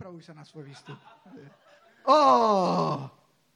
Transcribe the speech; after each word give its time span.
pripravuj 0.00 0.24
sa 0.24 0.32
na 0.32 0.48
svoj 0.48 0.64
výstup. 0.64 0.96
Oh, 2.08 3.04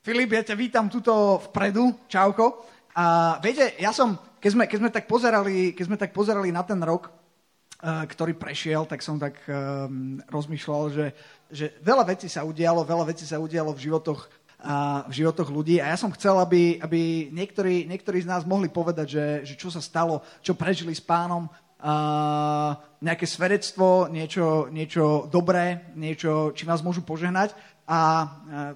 Filip, 0.04 0.28
ja 0.28 0.44
ťa 0.44 0.60
vítam 0.60 0.92
tuto 0.92 1.40
vpredu. 1.48 2.04
Čauko. 2.04 2.68
A 2.92 3.40
viete, 3.40 3.72
ja 3.80 3.97
som, 3.97 4.20
keď 4.44 4.50
sme, 4.52 4.65
keď 4.68 4.78
sme, 4.84 4.91
tak, 4.92 5.04
pozerali, 5.08 5.72
keď 5.72 5.84
sme 5.88 5.96
tak 5.96 6.12
pozerali 6.12 6.52
na 6.52 6.60
ten 6.60 6.76
rok, 6.84 7.08
uh, 7.08 8.04
ktorý 8.04 8.36
prešiel, 8.36 8.84
tak 8.84 9.00
som 9.00 9.16
tak 9.16 9.41
um, 9.48 10.20
rozmýšľal, 10.29 10.93
že, 10.93 11.07
že 11.48 11.80
veľa 11.80 12.12
vecí 12.12 12.29
sa 12.29 12.45
udialo, 12.45 12.84
veľa 12.84 13.08
vecí 13.08 13.24
sa 13.24 13.40
udialo 13.40 13.72
v 13.72 13.88
životoch, 13.88 14.29
uh, 14.68 15.00
v 15.08 15.24
životoch 15.24 15.48
ľudí 15.48 15.80
a 15.80 15.88
ja 15.88 15.96
som 15.96 16.12
chcel, 16.12 16.36
aby, 16.45 16.76
aby 16.84 17.32
niektorí, 17.32 17.88
niektorí 17.88 18.20
z 18.20 18.29
nás 18.29 18.45
mohli 18.45 18.68
povedať, 18.68 19.16
že, 19.16 19.26
že 19.48 19.54
čo 19.56 19.72
sa 19.72 19.80
stalo, 19.80 20.20
čo 20.45 20.52
prežili 20.52 20.92
s 20.92 21.00
pánom, 21.00 21.48
uh, 21.84 22.72
nejaké 23.04 23.28
svedectvo, 23.28 24.08
niečo, 24.08 24.72
niečo 24.72 25.28
dobré, 25.28 25.92
niečo, 25.92 26.56
či 26.56 26.64
vás 26.64 26.80
môžu 26.80 27.04
požehnať. 27.04 27.52
A 27.84 28.00
uh, 28.25 28.72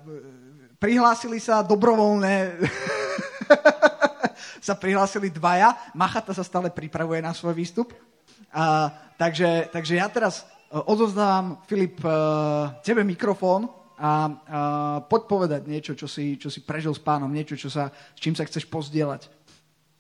prihlásili 0.77 1.41
sa 1.41 1.65
dobrovoľné 1.65 2.53
sa 4.69 4.75
prihlásili 4.77 5.33
dvaja. 5.33 5.73
Machata 5.97 6.37
sa 6.37 6.45
stále 6.45 6.69
pripravuje 6.69 7.25
na 7.25 7.33
svoj 7.33 7.57
výstup. 7.57 7.97
A, 8.53 8.93
takže, 9.17 9.69
takže 9.73 9.97
ja 9.97 10.09
teraz 10.09 10.45
e, 10.45 10.77
odozdávam, 10.77 11.61
Filip, 11.69 12.01
e, 12.01 12.11
tebe 12.85 13.05
mikrofón 13.05 13.69
a, 13.69 13.73
a 14.01 14.13
poď 15.05 15.23
povedať 15.29 15.61
niečo, 15.69 15.93
čo 15.97 16.09
si, 16.09 16.37
čo 16.41 16.49
si 16.49 16.65
prežil 16.65 16.93
s 16.97 17.03
pánom, 17.03 17.29
niečo, 17.29 17.57
čo 17.57 17.69
sa, 17.69 17.93
s 17.93 18.19
čím 18.21 18.33
sa 18.37 18.45
chceš 18.45 18.69
pozdieľať. 18.69 19.29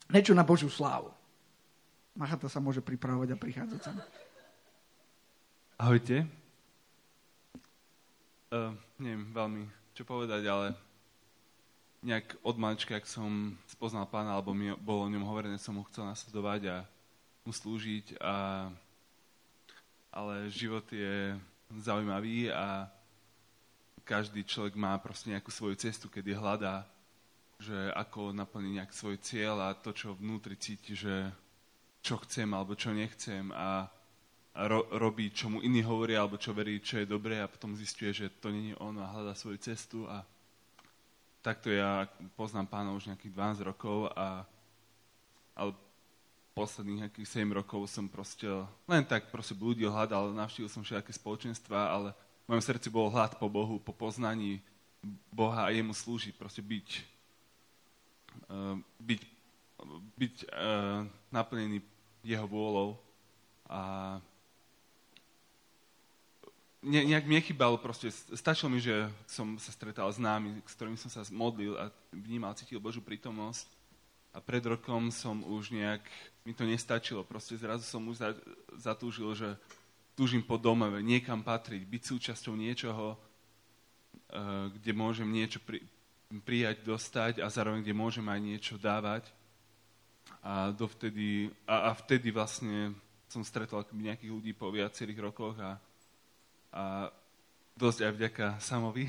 Niečo 0.08 0.32
na 0.32 0.44
Božiu 0.44 0.72
slávu. 0.72 1.12
Machata 2.18 2.50
sa 2.50 2.58
môže 2.58 2.82
pripravovať 2.82 3.30
a 3.30 3.38
prichádzať 3.38 3.80
sa. 3.80 3.94
Ahojte. 5.78 6.26
Uh, 8.50 8.74
neviem 8.98 9.30
veľmi, 9.30 9.62
čo 9.94 10.02
povedať, 10.02 10.42
ale 10.50 10.74
nejak 12.02 12.42
od 12.42 12.58
malička, 12.58 12.98
ak 12.98 13.06
som 13.06 13.54
spoznal 13.70 14.10
pána, 14.10 14.34
alebo 14.34 14.50
mi 14.50 14.74
bolo 14.74 15.06
o 15.06 15.12
ňom 15.14 15.22
hovorené, 15.30 15.62
som 15.62 15.78
ho 15.78 15.86
chcel 15.86 16.10
nasledovať 16.10 16.60
a 16.66 16.76
mu 17.46 17.54
slúžiť. 17.54 18.18
A, 18.18 18.66
ale 20.10 20.50
život 20.50 20.90
je 20.90 21.38
zaujímavý 21.70 22.50
a 22.50 22.90
každý 24.02 24.42
človek 24.42 24.74
má 24.74 24.98
proste 24.98 25.30
nejakú 25.30 25.54
svoju 25.54 25.78
cestu, 25.78 26.10
kedy 26.10 26.34
hľadá, 26.34 26.82
že 27.62 27.94
ako 27.94 28.34
naplniť 28.34 28.72
nejak 28.74 28.90
svoj 28.90 29.22
cieľ 29.22 29.70
a 29.70 29.78
to, 29.78 29.94
čo 29.94 30.18
vnútri 30.18 30.58
cíti, 30.58 30.98
že 30.98 31.30
čo 32.08 32.16
chcem 32.24 32.48
alebo 32.56 32.72
čo 32.72 32.96
nechcem 32.96 33.52
a, 33.52 33.84
a 34.56 34.60
ro, 34.64 34.88
robí, 34.96 35.28
čo 35.28 35.52
mu 35.52 35.60
iní 35.60 35.84
hovoria 35.84 36.24
alebo 36.24 36.40
čo 36.40 36.56
verí, 36.56 36.80
čo 36.80 36.96
je 36.96 37.04
dobré 37.04 37.36
a 37.36 37.52
potom 37.52 37.76
zistuje, 37.76 38.16
že 38.16 38.32
to 38.40 38.48
je 38.48 38.72
on 38.80 38.96
a 38.96 39.12
hľadá 39.12 39.36
svoju 39.36 39.60
cestu 39.60 40.08
a 40.08 40.24
takto 41.44 41.68
ja 41.68 42.08
poznám 42.32 42.64
pána 42.72 42.96
už 42.96 43.12
nejakých 43.12 43.60
12 43.60 43.68
rokov 43.68 44.08
a 44.16 44.48
ale 45.52 45.76
posledných 46.56 47.06
nejakých 47.06 47.44
7 47.44 47.60
rokov 47.60 47.90
som 47.90 48.08
proste 48.08 48.48
len 48.88 49.04
tak 49.04 49.28
proste 49.28 49.52
blúdil, 49.52 49.92
hľadal, 49.92 50.32
navštívil 50.32 50.70
som 50.70 50.86
všetky 50.86 51.12
spoločenstva, 51.12 51.78
ale 51.92 52.08
v 52.46 52.56
mojom 52.56 52.64
srdci 52.64 52.88
bol 52.88 53.12
hlad 53.12 53.36
po 53.36 53.50
Bohu, 53.50 53.76
po 53.82 53.92
poznaní 53.92 54.62
Boha 55.34 55.68
a 55.68 55.74
jemu 55.74 55.92
slúžiť, 55.94 56.34
proste 56.34 56.62
byť, 56.62 56.88
uh, 58.50 58.74
byť, 59.02 59.22
byť 60.18 60.34
uh, 60.46 61.06
naplnený 61.30 61.97
jeho 62.22 62.46
vôľou 62.46 62.98
a 63.68 63.80
ne, 66.82 67.00
nejak 67.04 67.26
mi 67.26 67.36
nechybalo, 67.38 67.76
proste 67.78 68.08
stačilo 68.12 68.72
mi, 68.72 68.80
že 68.80 69.10
som 69.28 69.58
sa 69.60 69.70
stretal 69.74 70.08
s 70.08 70.18
námi, 70.18 70.62
s 70.64 70.74
ktorými 70.74 70.98
som 70.98 71.10
sa 71.10 71.22
modlil 71.28 71.76
a 71.76 71.92
vnímal, 72.14 72.56
cítil 72.56 72.80
Božú 72.80 73.04
prítomnosť. 73.04 73.66
A 74.36 74.44
pred 74.44 74.60
rokom 74.62 75.08
som 75.08 75.40
už 75.40 75.72
nejak, 75.72 76.04
mi 76.44 76.52
to 76.52 76.62
nestačilo, 76.62 77.24
proste 77.24 77.56
zrazu 77.56 77.82
som 77.82 78.04
už 78.06 78.16
za, 78.20 78.30
zatúžil, 78.76 79.32
že 79.34 79.56
túžim 80.14 80.44
po 80.44 80.60
domove, 80.60 81.00
niekam 81.00 81.40
patriť, 81.40 81.82
byť 81.82 82.02
súčasťou 82.04 82.54
niečoho, 82.54 83.16
uh, 83.16 84.68
kde 84.68 84.92
môžem 84.92 85.26
niečo 85.26 85.58
pri, 85.64 85.80
prijať, 86.44 86.84
dostať 86.84 87.34
a 87.40 87.48
zároveň, 87.48 87.80
kde 87.80 87.96
môžem 87.96 88.26
aj 88.28 88.40
niečo 88.40 88.74
dávať. 88.76 89.32
A, 90.42 90.70
dovtedy, 90.70 91.50
a, 91.66 91.90
a 91.90 91.96
vtedy 91.98 92.30
vlastne 92.30 92.94
som 93.28 93.44
stretol 93.44 93.84
nejakých 93.92 94.32
ľudí 94.32 94.52
po 94.56 94.72
viacerých 94.72 95.20
rokoch 95.30 95.58
a 95.60 95.76
a 96.72 97.08
dosť 97.78 97.98
aj 98.04 98.12
vďaka 98.12 98.46
Samovi, 98.58 99.06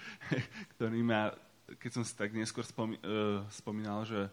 ktorý 0.76 1.00
ma, 1.04 1.30
keď 1.78 1.90
som 2.00 2.04
si 2.04 2.16
tak 2.16 2.32
neskôr 2.32 2.64
spomí, 2.64 2.96
uh, 3.04 3.44
spomínal, 3.52 4.02
že 4.08 4.26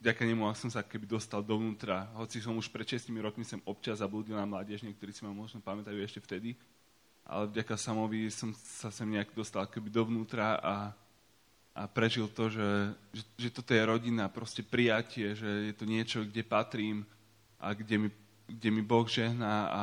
vďaka 0.00 0.22
nemu 0.26 0.50
som 0.58 0.68
sa 0.72 0.82
keby 0.82 1.06
dostal 1.06 1.40
dovnútra. 1.40 2.10
Hoci 2.18 2.42
som 2.42 2.56
už 2.58 2.68
pred 2.68 2.98
6 2.98 3.14
rokmi 3.22 3.46
sem 3.46 3.62
občas 3.64 4.02
zablúdil 4.02 4.34
na 4.34 4.48
mládež, 4.48 4.82
niektorí 4.82 5.14
si 5.14 5.22
ma 5.22 5.30
možno 5.30 5.62
pamätajú 5.62 5.96
ešte 6.02 6.20
vtedy, 6.20 6.58
ale 7.24 7.46
vďaka 7.48 7.78
Samovi 7.78 8.26
som 8.28 8.50
sa 8.52 8.90
sem 8.90 9.06
nejak 9.06 9.32
dostal 9.32 9.64
keby 9.70 9.88
dovnútra 9.88 10.58
a, 10.58 10.74
a 11.74 11.86
prežil 11.86 12.26
to, 12.28 12.50
že, 12.50 12.68
že, 13.14 13.22
že 13.38 13.48
toto 13.54 13.70
je 13.72 13.82
rodina, 13.86 14.26
proste 14.26 14.60
prijatie, 14.60 15.38
že 15.38 15.70
je 15.70 15.74
to 15.74 15.84
niečo, 15.86 16.26
kde 16.26 16.42
patrím 16.42 17.06
a 17.62 17.72
kde 17.72 17.96
mi, 17.96 18.08
kde 18.50 18.68
mi 18.74 18.82
Boh 18.82 19.06
žehná 19.06 19.70
a, 19.70 19.82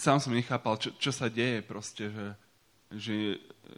sám 0.00 0.16
som 0.16 0.32
nechápal, 0.32 0.80
čo, 0.80 0.96
čo 0.96 1.12
sa 1.12 1.28
deje 1.28 1.60
proste, 1.60 2.08
že, 2.08 2.26
že, 2.88 3.16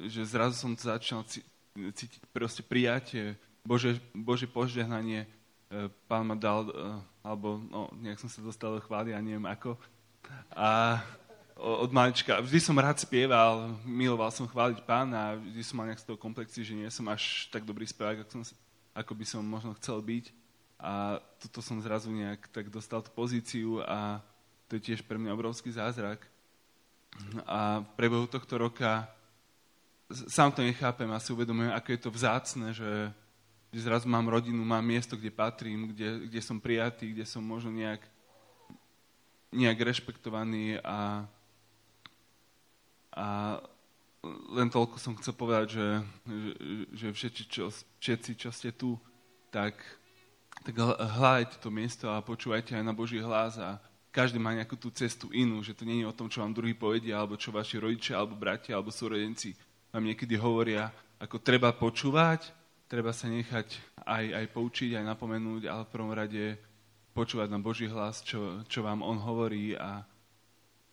že 0.06 0.22
zrazu 0.22 0.54
som 0.54 0.78
začal 0.78 1.26
cítiť 1.75 2.22
proste 2.31 2.62
prijatie, 2.62 3.34
Bože, 3.66 3.98
Bože 4.14 4.47
požehnanie, 4.47 5.26
e, 5.26 5.28
pán 6.06 6.26
ma 6.26 6.38
dal, 6.38 6.70
e, 6.70 6.75
alebo 7.26 7.58
no, 7.70 7.91
nejak 7.98 8.22
som 8.22 8.31
sa 8.31 8.42
dostal 8.42 8.78
do 8.78 8.82
chvály, 8.82 9.14
a 9.14 9.22
neviem 9.22 9.47
ako. 9.47 9.78
A 10.54 10.98
od 11.62 11.94
malička, 11.94 12.42
vždy 12.42 12.58
som 12.58 12.74
rád 12.74 12.98
spieval, 12.98 13.78
miloval 13.86 14.34
som 14.34 14.50
chváliť 14.50 14.82
pána 14.82 15.30
a 15.30 15.38
vždy 15.38 15.62
som 15.62 15.78
mal 15.78 15.86
nejak 15.86 16.02
z 16.02 16.06
toho 16.10 16.18
komplexy, 16.18 16.66
že 16.66 16.74
nie 16.74 16.90
som 16.90 17.06
až 17.06 17.46
tak 17.54 17.62
dobrý 17.62 17.86
spevák, 17.86 18.26
ako, 18.26 18.42
som, 18.42 18.58
ako 18.98 19.12
by 19.14 19.24
som 19.24 19.42
možno 19.46 19.70
chcel 19.78 20.02
byť. 20.02 20.34
A 20.82 21.22
toto 21.38 21.62
som 21.62 21.78
zrazu 21.78 22.10
nejak 22.10 22.50
tak 22.50 22.66
dostal 22.66 22.98
tú 23.06 23.14
pozíciu 23.14 23.78
a 23.86 24.18
to 24.66 24.74
je 24.74 24.90
tiež 24.90 25.06
pre 25.06 25.14
mňa 25.14 25.30
obrovský 25.38 25.70
zázrak. 25.70 26.26
A 27.46 27.86
v 27.86 27.90
priebehu 27.94 28.26
tohto 28.26 28.58
roka 28.58 29.06
sám 30.10 30.50
to 30.50 30.66
nechápem 30.66 31.06
a 31.14 31.22
si 31.22 31.30
uvedomujem, 31.30 31.70
ako 31.70 31.88
je 31.94 32.00
to 32.02 32.10
vzácne, 32.10 32.66
že, 32.74 33.14
že 33.70 33.80
zrazu 33.86 34.10
mám 34.10 34.26
rodinu, 34.26 34.58
mám 34.66 34.82
miesto, 34.82 35.14
kde 35.14 35.30
patrím, 35.30 35.94
kde, 35.94 36.26
kde 36.26 36.40
som 36.42 36.58
prijatý, 36.58 37.14
kde 37.14 37.22
som 37.22 37.38
možno 37.46 37.70
nejak, 37.70 38.02
nejak 39.54 39.78
rešpektovaný 39.78 40.82
a, 40.82 41.22
a 43.12 43.60
len 44.54 44.68
toľko 44.70 44.96
som 44.96 45.18
chcel 45.18 45.34
povedať, 45.34 45.76
že, 45.76 45.88
že, 46.24 46.50
že 46.94 47.08
všetci, 47.10 47.42
čo, 47.50 47.64
všetci, 47.72 48.30
čo 48.38 48.50
ste 48.54 48.70
tu, 48.70 48.94
tak, 49.50 49.76
tak 50.62 50.74
hľadajte 51.18 51.58
to 51.58 51.68
miesto 51.74 52.06
a 52.08 52.22
počúvajte 52.22 52.78
aj 52.78 52.84
na 52.86 52.94
Boží 52.94 53.18
hlas 53.18 53.58
a, 53.58 53.82
každý 54.12 54.36
má 54.36 54.52
nejakú 54.52 54.76
tú 54.76 54.92
cestu 54.92 55.32
inú, 55.32 55.64
že 55.64 55.72
to 55.72 55.88
nie 55.88 56.04
je 56.04 56.06
o 56.06 56.12
tom, 56.12 56.28
čo 56.28 56.44
vám 56.44 56.52
druhý 56.52 56.76
povedia, 56.76 57.16
alebo 57.16 57.40
čo 57.40 57.48
vaši 57.48 57.80
rodičia, 57.80 58.20
alebo 58.20 58.36
bratia, 58.36 58.76
alebo 58.76 58.92
súrodenci 58.92 59.56
vám 59.88 60.04
niekedy 60.04 60.36
hovoria, 60.36 60.92
ako 61.16 61.40
treba 61.40 61.72
počúvať, 61.72 62.52
treba 62.92 63.16
sa 63.16 63.32
nechať 63.32 63.80
aj, 64.04 64.24
aj 64.36 64.46
poučiť, 64.52 65.00
aj 65.00 65.04
napomenúť, 65.16 65.64
ale 65.64 65.88
v 65.88 65.92
prvom 65.96 66.12
rade 66.12 66.60
počúvať 67.16 67.48
na 67.48 67.60
Boží 67.60 67.88
hlas, 67.88 68.20
čo, 68.20 68.60
čo 68.68 68.84
vám 68.84 69.00
On 69.00 69.16
hovorí 69.16 69.72
a, 69.80 70.04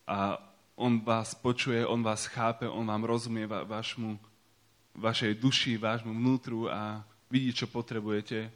a 0.08 0.40
On 0.80 0.96
vás 1.04 1.36
počuje, 1.36 1.84
On 1.84 2.00
vás 2.00 2.24
chápe, 2.32 2.64
On 2.64 2.88
vám 2.88 3.04
rozumie 3.04 3.44
va, 3.44 3.68
vašmu, 3.68 4.16
vašej 4.96 5.36
duši, 5.36 5.76
vášmu 5.76 6.16
vnútru 6.16 6.72
a 6.72 7.04
vidí, 7.28 7.52
čo 7.52 7.68
potrebujete. 7.68 8.48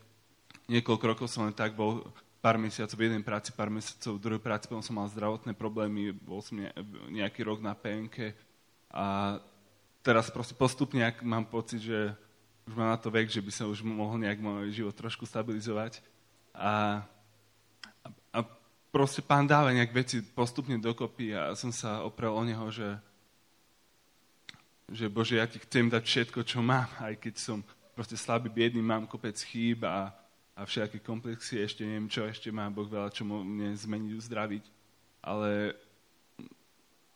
Niekoľko 0.71 1.03
rokov 1.03 1.27
som 1.27 1.43
len 1.43 1.51
tak 1.51 1.75
bol 1.75 1.99
pár 2.39 2.55
mesiacov 2.55 2.95
v 2.95 3.11
jednej 3.11 3.27
práci, 3.27 3.51
pár 3.51 3.67
mesiacov 3.67 4.15
v 4.15 4.23
druhej 4.23 4.39
práci, 4.39 4.71
potom 4.71 4.79
som 4.79 4.95
mal 4.95 5.11
zdravotné 5.11 5.51
problémy, 5.51 6.15
bol 6.15 6.39
som 6.39 6.63
nejaký 7.11 7.43
rok 7.43 7.59
na 7.59 7.75
PNK 7.75 8.31
a 8.87 9.35
teraz 9.99 10.31
proste 10.31 10.55
postupne 10.55 11.03
ak 11.03 11.27
mám 11.27 11.43
pocit, 11.43 11.83
že 11.83 12.15
už 12.63 12.73
mám 12.79 12.95
na 12.95 12.99
to 13.03 13.11
vek, 13.11 13.27
že 13.27 13.43
by 13.43 13.51
sa 13.51 13.67
už 13.67 13.83
mohol 13.83 14.15
nejak 14.23 14.39
môj 14.39 14.71
život 14.71 14.95
trošku 14.95 15.27
stabilizovať. 15.27 15.99
A 16.55 17.03
proste 18.93 19.25
pán 19.25 19.49
dáva 19.49 19.73
nejak 19.73 19.89
veci 19.89 20.21
postupne 20.21 20.77
dokopy 20.77 21.33
a 21.33 21.57
som 21.57 21.73
sa 21.73 22.05
oprel 22.05 22.29
o 22.29 22.43
neho, 22.45 22.69
že, 22.69 22.93
že 24.93 25.09
Bože, 25.09 25.41
ja 25.41 25.49
ti 25.49 25.57
chcem 25.57 25.89
dať 25.89 26.03
všetko, 26.05 26.45
čo 26.45 26.61
mám, 26.61 26.85
aj 27.01 27.17
keď 27.17 27.35
som 27.41 27.65
proste 27.97 28.13
slabý, 28.13 28.53
biedný, 28.53 28.85
mám 28.85 29.09
kopec 29.09 29.33
chýb 29.41 29.81
a, 29.89 30.13
a 30.53 30.61
všetky 30.61 31.01
komplexy, 31.01 31.57
ešte 31.57 31.81
neviem 31.81 32.05
čo, 32.05 32.29
ešte 32.29 32.53
má 32.53 32.69
Boh 32.69 32.85
veľa 32.85 33.09
čo 33.09 33.25
mne 33.25 33.73
zmeniť, 33.73 34.11
uzdraviť. 34.13 34.63
Ale 35.25 35.73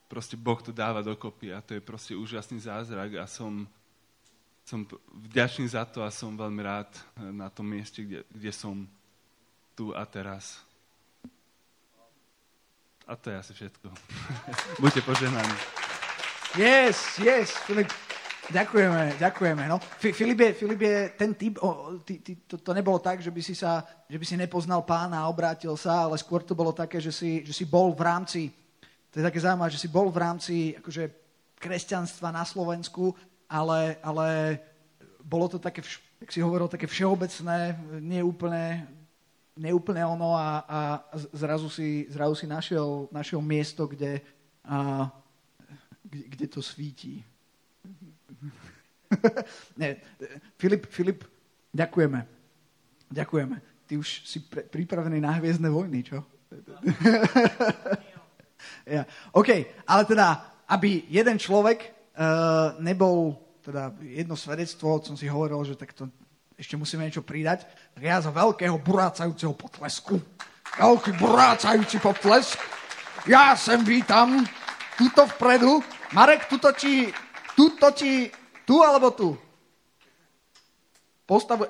proste 0.10 0.34
Boh 0.34 0.58
to 0.58 0.74
dáva 0.74 1.06
dokopy 1.06 1.54
a 1.54 1.62
to 1.62 1.78
je 1.78 1.82
proste 1.86 2.18
úžasný 2.18 2.58
zázrak 2.58 3.22
a 3.22 3.30
som, 3.30 3.70
som 4.66 4.82
vďačný 5.14 5.70
za 5.70 5.86
to 5.86 6.02
a 6.02 6.10
som 6.10 6.34
veľmi 6.34 6.62
rád 6.66 6.90
na 7.30 7.54
tom 7.54 7.70
mieste, 7.70 8.02
kde, 8.02 8.26
kde 8.34 8.50
som 8.50 8.90
tu 9.78 9.94
a 9.94 10.02
teraz. 10.10 10.67
A 13.08 13.16
to 13.16 13.32
je 13.32 13.38
asi 13.38 13.54
všetko. 13.54 13.88
Buďte 14.82 15.02
požehnaní. 15.02 15.56
Yes, 16.60 17.20
yes, 17.24 17.56
Filip. 17.64 17.88
Ďakujeme, 18.48 19.20
ďakujeme. 19.20 19.64
No. 19.68 19.80
Filip, 20.00 20.40
je, 20.40 20.54
Filip 20.54 20.82
je 20.82 21.12
ten 21.20 21.36
typ, 21.36 21.60
o, 21.60 22.00
ty, 22.00 22.20
ty, 22.24 22.36
to, 22.48 22.58
to 22.58 22.72
nebolo 22.72 23.00
tak, 23.00 23.20
že 23.20 23.28
by, 23.28 23.42
si 23.44 23.56
sa, 23.56 23.84
že 24.08 24.16
by 24.16 24.26
si 24.26 24.40
nepoznal 24.40 24.88
pána 24.88 25.20
a 25.20 25.28
obrátil 25.28 25.76
sa, 25.76 26.08
ale 26.08 26.16
skôr 26.16 26.48
to 26.48 26.56
bolo 26.56 26.72
také, 26.72 27.04
že 27.04 27.12
si, 27.12 27.44
že 27.44 27.52
si 27.52 27.68
bol 27.68 27.92
v 27.92 28.02
rámci 28.08 28.42
to 29.18 29.26
je 29.26 29.30
také 29.34 29.40
zaujímavé, 29.42 29.74
že 29.74 29.82
si 29.82 29.90
bol 29.90 30.14
v 30.14 30.22
rámci 30.22 30.56
akože, 30.78 31.10
kresťanstva 31.58 32.30
na 32.30 32.46
Slovensku, 32.46 33.18
ale, 33.50 33.98
ale 34.06 34.60
bolo 35.26 35.50
to 35.50 35.58
také, 35.58 35.82
jak 36.22 36.30
si 36.30 36.38
hovoril, 36.38 36.70
také 36.70 36.86
všeobecné, 36.86 37.82
neúplne, 37.98 38.86
neúplne 39.58 40.06
ono 40.06 40.38
a, 40.38 40.64
a 40.64 40.80
zrazu, 41.34 41.70
si, 41.70 42.06
zrazu 42.10 42.36
si 42.36 42.48
našiel, 42.48 43.10
našiel 43.12 43.42
miesto, 43.42 43.90
kde, 43.90 44.22
a, 44.64 45.10
kde, 46.06 46.24
kde 46.30 46.48
to 46.48 46.62
svítí. 46.62 47.26
ne, 49.82 49.98
Filip, 50.58 50.88
Filip, 50.88 51.26
ďakujeme. 51.74 52.28
Ďakujeme. 53.12 53.56
Ty 53.88 53.94
už 53.98 54.08
si 54.28 54.40
pre, 54.44 54.68
pripravený 54.68 55.24
na 55.24 55.32
hviezdne 55.40 55.72
vojny, 55.72 56.04
čo? 56.04 56.20
ja. 58.96 59.08
OK, 59.32 59.50
ale 59.88 60.04
teda, 60.04 60.28
aby 60.68 61.08
jeden 61.08 61.40
človek 61.40 61.88
uh, 61.88 62.76
nebol, 62.84 63.40
teda 63.64 63.96
jedno 64.04 64.36
svedectvo, 64.36 65.00
som 65.04 65.16
si 65.16 65.28
hovoril, 65.28 65.64
že 65.64 65.80
takto 65.80 66.12
ešte 66.58 66.74
musíme 66.74 67.06
niečo 67.06 67.22
pridať, 67.22 67.70
tak 67.94 68.02
ja 68.02 68.18
za 68.18 68.34
veľkého 68.34 68.82
burácajúceho 68.82 69.54
potlesku, 69.54 70.18
veľký 70.82 71.12
burácajúci 71.22 72.02
potlesk, 72.02 72.58
ja 73.30 73.54
sem 73.54 73.86
vítam, 73.86 74.42
tuto 74.98 75.30
vpredu, 75.38 75.86
Marek, 76.18 76.50
tuto 76.50 76.74
ti, 76.74 77.14
tuto 77.54 77.94
ti, 77.94 78.26
tu 78.66 78.82
alebo 78.82 79.14
tu? 79.14 79.38
Postavu... 81.30 81.70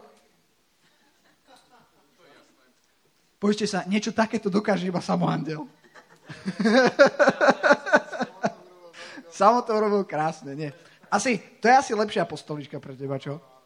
Poďte 3.37 3.67
sa, 3.69 3.83
niečo 3.85 4.15
takéto 4.15 4.47
dokáže 4.47 4.87
iba 4.87 5.03
samohandel. 5.03 5.67
Samo 9.37 9.61
to 9.61 9.77
urobil 9.77 10.07
krásne, 10.07 10.57
nie. 10.57 10.71
Asi, 11.11 11.37
to 11.61 11.69
je 11.69 11.75
asi 11.75 11.91
lepšia 11.93 12.25
postolička 12.25 12.81
pre 12.81 12.97
teba, 12.97 13.21
čo? 13.21 13.56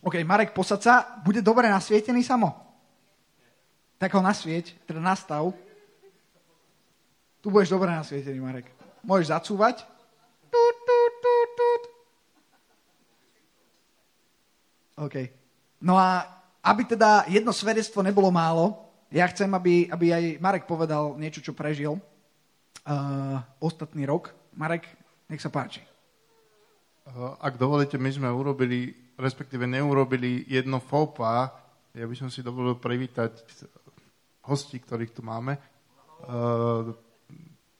OK, 0.00 0.24
Marek, 0.24 0.56
posad 0.56 0.80
sa. 0.80 1.20
Bude 1.20 1.44
dobre 1.44 1.68
nasvietený 1.68 2.24
samo? 2.24 2.56
Tak 4.00 4.16
ho 4.16 4.24
nasvieť, 4.24 4.88
teda 4.88 4.96
nastav. 4.96 5.52
Tu 7.44 7.52
budeš 7.52 7.72
dobre 7.72 7.92
nasvietený, 7.92 8.40
Marek. 8.40 8.66
Môžeš 9.04 9.32
zacúvať. 9.32 9.84
Tut, 10.48 10.76
tut, 10.88 11.14
tut, 11.20 11.50
tut. 11.56 11.82
OK. 15.04 15.16
No 15.84 15.96
a 15.96 16.24
aby 16.60 16.84
teda 16.84 17.24
jedno 17.28 17.52
svedectvo 17.52 18.04
nebolo 18.04 18.28
málo, 18.28 18.76
ja 19.08 19.24
chcem, 19.28 19.48
aby, 19.52 19.88
aby 19.88 20.06
aj 20.12 20.24
Marek 20.40 20.64
povedal 20.68 21.16
niečo, 21.16 21.40
čo 21.40 21.56
prežil 21.56 21.96
uh, 21.96 23.40
ostatný 23.58 24.04
rok. 24.04 24.32
Marek, 24.52 24.86
nech 25.26 25.40
sa 25.40 25.48
páči. 25.48 25.80
Uh, 27.08 27.34
ak 27.40 27.56
dovolíte, 27.56 27.96
my 27.96 28.10
sme 28.12 28.28
urobili, 28.28 28.92
respektíve 29.20 29.68
neurobili 29.68 30.48
jedno 30.48 30.80
FOPA. 30.80 31.52
Ja 31.92 32.08
by 32.08 32.16
som 32.16 32.32
si 32.32 32.40
dovolil 32.40 32.80
privítať 32.80 33.44
hostí, 34.48 34.80
ktorých 34.80 35.12
tu 35.12 35.20
máme. 35.20 35.60
Uh, 36.24 36.96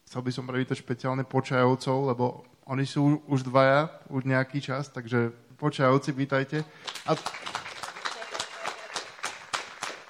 chcel 0.05 0.21
by 0.21 0.31
som 0.31 0.45
privítať 0.45 0.77
špeciálne 0.77 1.25
počajovcov, 1.25 1.97
lebo 2.13 2.45
oni 2.69 2.85
sú 2.85 3.25
už 3.27 3.49
dvaja, 3.49 3.89
už 4.13 4.29
nejaký 4.29 4.61
čas, 4.61 4.93
takže 4.93 5.33
počajovci, 5.57 6.13
vítajte. 6.13 6.63
A, 7.09 7.17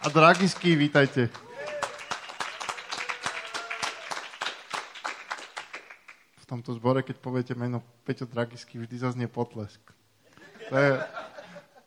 a 0.02 0.06
Dragisky, 0.10 0.74
vítajte. 0.74 1.30
tomto 6.50 6.74
zbore, 6.74 7.06
keď 7.06 7.22
poviete 7.22 7.54
meno 7.54 7.78
Peťo 8.02 8.26
Dragisky, 8.26 8.82
vždy 8.82 8.96
zaznie 8.98 9.28
potlesk. 9.30 9.78
To 10.70 10.78
je, 10.78 10.90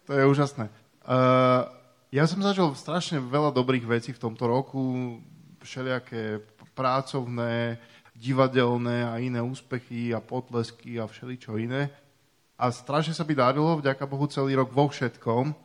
to 0.04 0.12
je 0.12 0.24
úžasné. 0.28 0.68
Uh, 1.08 1.72
ja 2.12 2.28
som 2.28 2.44
zažil 2.44 2.68
strašne 2.76 3.24
veľa 3.24 3.56
dobrých 3.56 3.88
vecí 3.88 4.12
v 4.12 4.20
tomto 4.20 4.44
roku, 4.44 5.18
všelijaké 5.64 6.44
pracovné, 6.76 7.80
divadelné 8.12 9.08
a 9.08 9.24
iné 9.24 9.40
úspechy 9.40 10.12
a 10.12 10.20
potlesky 10.20 11.00
a 11.00 11.08
všeličo 11.08 11.56
iné. 11.64 11.96
A 12.60 12.76
strašne 12.76 13.16
sa 13.16 13.24
by 13.24 13.32
darilo, 13.40 13.80
vďaka 13.80 14.04
Bohu, 14.04 14.28
celý 14.28 14.60
rok 14.60 14.76
vo 14.76 14.92
všetkom. 14.92 15.56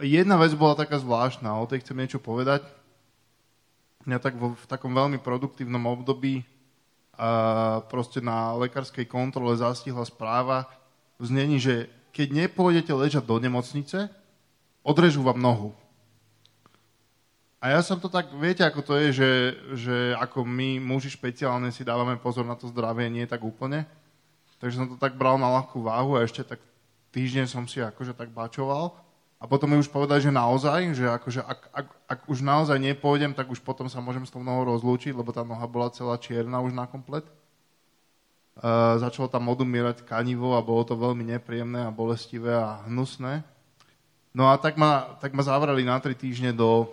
Jedna 0.00 0.40
vec 0.40 0.56
bola 0.56 0.72
taká 0.72 0.96
zvláštna, 0.96 1.52
o 1.60 1.68
tej 1.68 1.84
chcem 1.84 2.00
niečo 2.00 2.16
povedať. 2.16 2.64
Mňa 4.08 4.18
tak 4.24 4.40
vo, 4.40 4.56
v 4.56 4.64
takom 4.64 4.96
veľmi 4.96 5.20
produktívnom 5.20 5.84
období 5.84 6.48
proste 7.92 8.24
na 8.24 8.56
lekárskej 8.56 9.04
kontrole 9.04 9.52
zastihla 9.60 10.08
správa 10.08 10.64
v 11.20 11.24
znení, 11.28 11.60
že 11.60 11.92
keď 12.16 12.48
nepôjdete 12.48 12.90
ležať 12.96 13.24
do 13.28 13.36
nemocnice, 13.36 14.08
odrežú 14.80 15.20
vám 15.20 15.36
nohu. 15.36 15.76
A 17.60 17.76
ja 17.76 17.84
som 17.84 18.00
to 18.00 18.08
tak, 18.08 18.32
viete, 18.40 18.64
ako 18.64 18.80
to 18.80 18.96
je, 18.96 19.08
že, 19.12 19.30
že 19.76 19.96
ako 20.16 20.48
my, 20.48 20.80
muži 20.80 21.12
špeciálne, 21.12 21.68
si 21.68 21.84
dávame 21.84 22.16
pozor 22.16 22.48
na 22.48 22.56
to 22.56 22.72
zdravie, 22.72 23.12
nie 23.12 23.28
tak 23.28 23.44
úplne. 23.44 23.84
Takže 24.56 24.80
som 24.80 24.88
to 24.88 24.96
tak 24.96 25.12
bral 25.20 25.36
na 25.36 25.52
ľahkú 25.60 25.84
váhu 25.84 26.16
a 26.16 26.24
ešte 26.24 26.40
tak 26.40 26.60
týždeň 27.12 27.44
som 27.44 27.68
si 27.68 27.84
akože 27.84 28.16
tak 28.16 28.32
bačoval. 28.32 28.96
A 29.40 29.48
potom 29.48 29.72
mi 29.72 29.80
už 29.80 29.92
povedali, 29.92 30.24
že 30.24 30.32
naozaj, 30.32 30.80
že 30.96 31.04
akože 31.08 31.40
ak, 31.44 31.60
ak, 31.72 31.86
ak 32.08 32.20
už 32.28 32.44
naozaj 32.44 32.76
nepôjdem, 32.76 33.32
tak 33.32 33.48
už 33.48 33.60
potom 33.60 33.88
sa 33.88 34.00
môžem 34.00 34.24
s 34.24 34.32
tou 34.32 34.44
nohou 34.44 34.68
rozlúčiť, 34.68 35.16
lebo 35.16 35.32
tá 35.32 35.44
noha 35.44 35.64
bola 35.64 35.92
celá 35.92 36.16
čierna 36.20 36.60
už 36.60 36.76
na 36.76 36.84
komplet. 36.84 37.24
Uh, 38.60 39.00
začalo 39.00 39.24
tam 39.24 39.48
odumierať 39.48 40.04
kanivo 40.04 40.52
a 40.52 40.60
bolo 40.60 40.84
to 40.84 40.92
veľmi 40.92 41.24
nepríjemné 41.32 41.80
a 41.80 41.94
bolestivé 41.94 42.52
a 42.52 42.84
hnusné. 42.84 43.40
No 44.36 44.52
a 44.52 44.60
tak 44.60 44.76
ma, 44.76 45.16
tak 45.16 45.32
ma 45.32 45.40
zavrali 45.40 45.80
na 45.80 45.96
tri 45.96 46.12
týždne 46.12 46.52
do, 46.52 46.84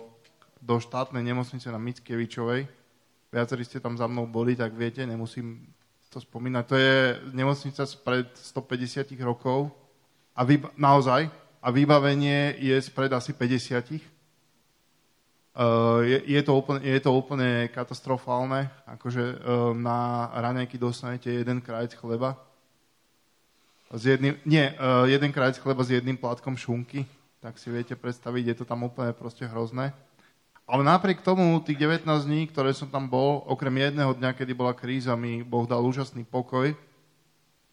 do 0.64 0.80
štátnej 0.80 1.20
nemocnice 1.20 1.68
na 1.68 1.76
Mickevičovej. 1.76 2.64
Viacerí 3.28 3.62
ste 3.68 3.84
tam 3.84 4.00
za 4.00 4.08
mnou 4.08 4.24
boli, 4.24 4.56
tak 4.56 4.72
viete, 4.72 5.04
nemusím 5.04 5.68
to 6.08 6.24
spomínať. 6.24 6.64
To 6.66 6.76
je 6.80 6.96
nemocnica 7.36 7.84
spred 7.84 8.32
150 8.32 9.12
rokov 9.20 9.68
a 10.32 10.48
vy, 10.48 10.64
naozaj, 10.72 11.28
a 11.60 11.68
vybavenie 11.68 12.56
je 12.56 12.80
spred 12.80 13.12
asi 13.12 13.36
50. 13.36 14.17
Uh, 15.58 16.06
je, 16.06 16.38
je, 16.38 16.42
to 16.46 16.54
úplne, 16.54 16.78
je 16.86 17.00
to 17.02 17.10
úplne 17.10 17.66
katastrofálne, 17.74 18.70
akože 18.86 19.42
uh, 19.42 19.74
na 19.74 20.30
raňajky 20.38 20.78
dostanete 20.78 21.34
jeden 21.34 21.58
krajec 21.58 21.98
chleba, 21.98 22.38
s 23.90 24.06
jedným, 24.06 24.38
nie, 24.46 24.70
uh, 24.78 25.02
jeden 25.10 25.34
krajec 25.34 25.58
chleba 25.58 25.82
s 25.82 25.90
jedným 25.90 26.14
plátkom 26.14 26.54
šunky, 26.54 27.02
tak 27.42 27.58
si 27.58 27.74
viete 27.74 27.98
predstaviť, 27.98 28.54
je 28.54 28.56
to 28.62 28.64
tam 28.70 28.86
úplne 28.86 29.10
proste 29.10 29.50
hrozné. 29.50 29.90
Ale 30.62 30.86
napriek 30.86 31.26
tomu, 31.26 31.58
tých 31.58 31.82
19 31.82 32.06
dní, 32.06 32.46
ktoré 32.46 32.70
som 32.70 32.86
tam 32.86 33.10
bol, 33.10 33.42
okrem 33.50 33.82
jedného 33.82 34.14
dňa, 34.14 34.38
kedy 34.38 34.54
bola 34.54 34.70
kríza, 34.70 35.18
mi 35.18 35.42
Boh 35.42 35.66
dal 35.66 35.82
úžasný 35.82 36.22
pokoj, 36.22 36.70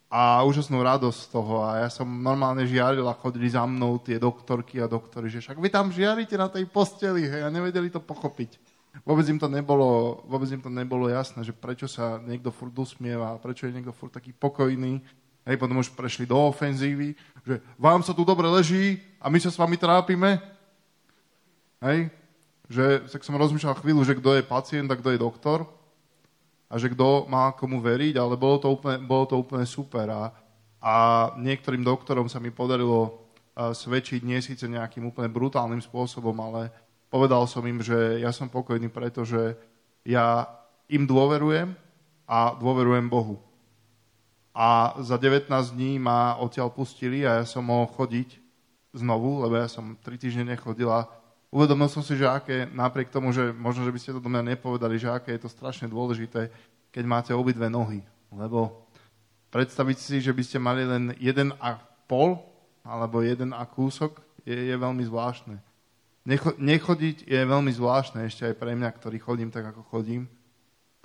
a 0.09 0.45
úžasnú 0.45 0.77
radosť 0.79 1.19
z 1.25 1.27
toho. 1.33 1.65
A 1.65 1.85
ja 1.85 1.89
som 1.89 2.05
normálne 2.05 2.63
žiaril 2.63 3.05
a 3.09 3.17
chodili 3.17 3.49
za 3.49 3.65
mnou 3.65 3.97
tie 3.97 4.21
doktorky 4.21 4.79
a 4.79 4.89
doktory, 4.89 5.27
že 5.27 5.41
však 5.41 5.57
vy 5.57 5.69
tam 5.73 5.89
žiarite 5.89 6.37
na 6.37 6.47
tej 6.47 6.69
posteli, 6.69 7.25
hej, 7.25 7.41
a 7.45 7.49
nevedeli 7.49 7.89
to 7.89 7.99
pochopiť. 7.99 8.57
Vôbec 9.03 9.27
im 9.27 9.35
to 9.35 9.51
nebolo, 9.51 10.23
vôbec 10.23 10.47
im 10.55 10.61
to 10.63 10.71
nebolo 10.71 11.11
jasné, 11.11 11.43
že 11.43 11.51
prečo 11.51 11.89
sa 11.89 12.21
niekto 12.23 12.47
furt 12.47 12.71
usmieva, 12.79 13.35
prečo 13.43 13.67
je 13.67 13.75
niekto 13.75 13.91
furt 13.91 14.15
taký 14.15 14.31
pokojný. 14.31 15.03
Hej, 15.45 15.61
potom 15.61 15.77
už 15.77 15.93
prešli 15.93 16.25
do 16.25 16.39
ofenzívy, 16.49 17.13
že 17.45 17.61
vám 17.77 18.01
sa 18.01 18.17
tu 18.17 18.25
dobre 18.25 18.49
leží 18.49 18.97
a 19.21 19.29
my 19.29 19.37
sa 19.37 19.53
s 19.53 19.59
vami 19.59 19.77
trápime. 19.77 20.41
Hej, 21.83 22.09
že 22.65 23.05
tak 23.05 23.21
som 23.21 23.37
rozmýšľal 23.37 23.77
chvíľu, 23.77 24.01
že 24.01 24.17
kto 24.17 24.41
je 24.41 24.47
pacient 24.47 24.89
a 24.89 24.97
kto 24.97 25.13
je 25.13 25.21
doktor 25.21 25.69
a 26.65 26.73
že 26.81 26.91
kto 26.91 27.29
má 27.29 27.53
komu 27.53 27.77
veriť, 27.79 28.17
ale 28.17 28.35
bolo 28.35 28.57
to 28.57 28.67
úplne, 28.73 28.97
bolo 29.05 29.25
to 29.29 29.35
úplne 29.37 29.65
super. 29.65 30.09
A, 30.09 30.23
a 30.81 30.95
niektorým 31.37 31.85
doktorom 31.85 32.25
sa 32.25 32.41
mi 32.41 32.49
podarilo 32.49 33.25
svedčiť 33.55 34.19
nie 34.27 34.43
síce 34.43 34.67
nejakým 34.67 35.07
úplne 35.07 35.31
brutálnym 35.31 35.79
spôsobom, 35.79 36.35
ale 36.43 36.67
povedal 37.07 37.47
som 37.47 37.63
im, 37.63 37.79
že 37.79 38.19
ja 38.19 38.35
som 38.35 38.51
pokojný, 38.51 38.91
pretože 38.91 39.55
ja 40.03 40.51
im 40.91 41.07
dôverujem 41.07 41.71
a 42.27 42.51
dôverujem 42.59 43.07
Bohu. 43.07 43.39
A 44.55 44.95
za 45.03 45.15
19 45.19 45.51
dní 45.75 45.99
ma 45.99 46.35
odtiaľ 46.39 46.71
pustili 46.71 47.23
a 47.23 47.43
ja 47.43 47.45
som 47.47 47.63
mohol 47.63 47.91
chodiť 47.91 48.39
znovu, 48.95 49.43
lebo 49.43 49.59
ja 49.59 49.67
som 49.67 49.99
3 49.99 50.15
týždne 50.15 50.55
nechodila. 50.55 51.11
Uvedomil 51.55 51.87
som 51.87 52.03
si, 52.03 52.19
že 52.19 52.27
aké, 52.27 52.67
napriek 52.67 53.07
tomu, 53.07 53.31
že 53.31 53.55
možno, 53.55 53.87
že 53.87 53.95
by 53.95 53.99
ste 54.03 54.11
to 54.11 54.19
do 54.19 54.27
mňa 54.27 54.59
nepovedali, 54.59 54.99
že 54.99 55.07
aké 55.07 55.39
je 55.39 55.47
to 55.47 55.55
strašne 55.55 55.87
dôležité, 55.87 56.51
keď 56.91 57.03
máte 57.07 57.31
obidve 57.31 57.71
nohy. 57.71 58.03
Lebo 58.27 58.83
predstaviť 59.55 59.95
si, 59.95 60.15
že 60.19 60.35
by 60.35 60.43
ste 60.43 60.59
mali 60.59 60.83
len 60.83 61.15
jeden 61.15 61.55
a 61.63 61.79
pol, 62.11 62.43
alebo 62.83 63.23
jeden 63.23 63.55
a 63.55 63.63
kúsok, 63.63 64.19
je, 64.43 64.51
je 64.51 64.75
veľmi 64.75 64.99
zvláštne. 65.07 65.55
Necho, 66.27 66.59
nechodiť 66.59 67.23
je 67.23 67.39
veľmi 67.39 67.71
zvláštne 67.71 68.27
ešte 68.27 68.51
aj 68.51 68.55
pre 68.59 68.75
mňa, 68.75 68.91
ktorý 68.91 69.17
chodím 69.23 69.47
tak, 69.47 69.71
ako 69.71 69.87
chodím. 69.87 70.27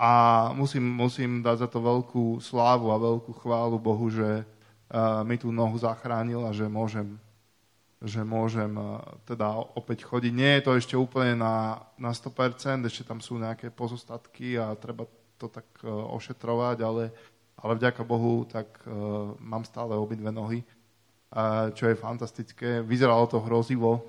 A 0.01 0.51
musím, 0.51 0.83
musím 0.83 1.47
dať 1.47 1.63
za 1.63 1.69
to 1.71 1.79
veľkú 1.79 2.43
slávu 2.43 2.91
a 2.91 2.99
veľkú 2.99 3.39
chválu 3.39 3.79
Bohu, 3.79 4.11
že 4.11 4.43
uh, 4.43 5.23
mi 5.23 5.39
tú 5.39 5.55
nohu 5.55 5.79
zachránil 5.79 6.43
a 6.43 6.51
že 6.51 6.67
môžem, 6.67 7.21
že 8.01 8.25
môžem 8.25 8.73
uh, 8.81 9.05
teda 9.29 9.53
opäť 9.77 10.09
chodiť. 10.09 10.33
Nie 10.33 10.59
je 10.59 10.65
to 10.65 10.73
ešte 10.77 10.95
úplne 10.97 11.37
na, 11.37 11.85
na 12.01 12.17
100%, 12.17 12.89
ešte 12.89 13.05
tam 13.05 13.21
sú 13.21 13.37
nejaké 13.37 13.69
pozostatky 13.69 14.57
a 14.57 14.73
treba 14.73 15.05
to 15.37 15.53
tak 15.53 15.69
uh, 15.85 15.89
ošetrovať, 16.17 16.81
ale, 16.81 17.13
ale 17.61 17.73
vďaka 17.77 18.01
Bohu 18.05 18.49
tak 18.49 18.69
uh, 18.89 19.37
mám 19.37 19.69
stále 19.69 19.97
obidve 20.01 20.33
nohy, 20.33 20.65
uh, 20.65 21.69
čo 21.77 21.93
je 21.93 22.01
fantastické. 22.01 22.81
Vyzeralo 22.81 23.29
to 23.29 23.37
hrozivo, 23.41 24.01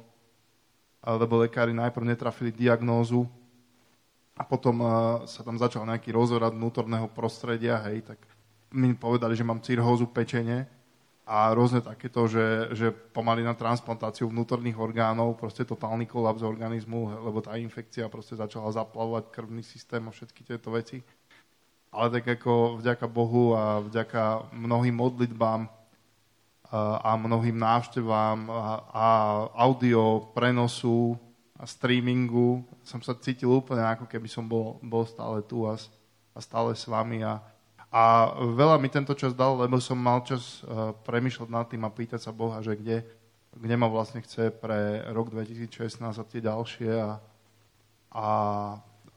lebo 1.03 1.43
lekári 1.43 1.75
najprv 1.75 2.15
netrafili 2.15 2.55
diagnózu, 2.55 3.27
a 4.41 4.43
potom 4.47 4.81
uh, 4.81 4.89
sa 5.29 5.45
tam 5.45 5.59
začal 5.59 5.85
nejaký 5.85 6.09
rozhľad 6.15 6.57
vnútorného 6.57 7.05
prostredia, 7.13 7.77
hej, 7.85 8.01
tak 8.09 8.19
mi 8.73 8.95
povedali, 8.95 9.37
že 9.37 9.45
mám 9.45 9.61
cirhózu 9.61 10.09
pečene 10.09 10.65
a 11.25 11.53
rôzne 11.53 11.85
takéto, 11.85 12.25
že, 12.25 12.73
že 12.73 12.89
pomaly 12.91 13.45
na 13.45 13.53
transplantáciu 13.53 14.27
vnútorných 14.27 14.75
orgánov, 14.75 15.37
proste 15.37 15.61
totálny 15.61 16.09
kolaps 16.09 16.41
organizmu, 16.41 17.21
lebo 17.21 17.39
tá 17.39 17.55
infekcia 17.61 18.09
proste 18.09 18.33
začala 18.33 18.73
zaplavovať 18.73 19.29
krvný 19.29 19.61
systém 19.61 20.01
a 20.09 20.11
všetky 20.11 20.41
tieto 20.41 20.73
veci. 20.73 20.99
Ale 21.91 22.09
tak 22.09 22.41
ako 22.41 22.81
vďaka 22.81 23.05
Bohu 23.05 23.53
a 23.53 23.83
vďaka 23.83 24.49
mnohým 24.55 24.95
modlitbám 24.95 25.69
a 27.03 27.19
mnohým 27.19 27.59
návštevám 27.59 28.47
a, 28.47 28.79
audio 29.59 30.31
prenosu 30.31 31.19
a 31.59 31.67
streamingu 31.67 32.63
som 32.79 33.03
sa 33.03 33.11
cítil 33.11 33.51
úplne 33.51 33.83
ako 33.83 34.07
keby 34.07 34.31
som 34.31 34.47
bol, 34.47 34.79
bol 34.79 35.03
stále 35.03 35.43
tu 35.43 35.67
a, 35.67 35.75
a 36.31 36.39
stále 36.39 36.71
s 36.71 36.87
vami 36.87 37.27
a, 37.27 37.43
a 37.91 38.31
veľa 38.39 38.79
mi 38.79 38.87
tento 38.87 39.11
čas 39.19 39.35
dal, 39.35 39.59
lebo 39.59 39.75
som 39.83 39.99
mal 39.99 40.23
čas 40.23 40.63
uh, 40.63 40.95
premyšľať 41.03 41.49
nad 41.51 41.67
tým 41.67 41.83
a 41.83 41.91
pýtať 41.91 42.23
sa 42.23 42.31
Boha, 42.31 42.63
že 42.63 42.79
kde, 42.79 43.03
kde 43.51 43.75
ma 43.75 43.91
vlastne 43.91 44.23
chce 44.23 44.47
pre 44.47 45.03
rok 45.11 45.27
2016 45.27 45.99
a 45.99 46.23
tie 46.23 46.39
ďalšie 46.39 46.91
a, 46.95 47.19
a, 48.15 48.27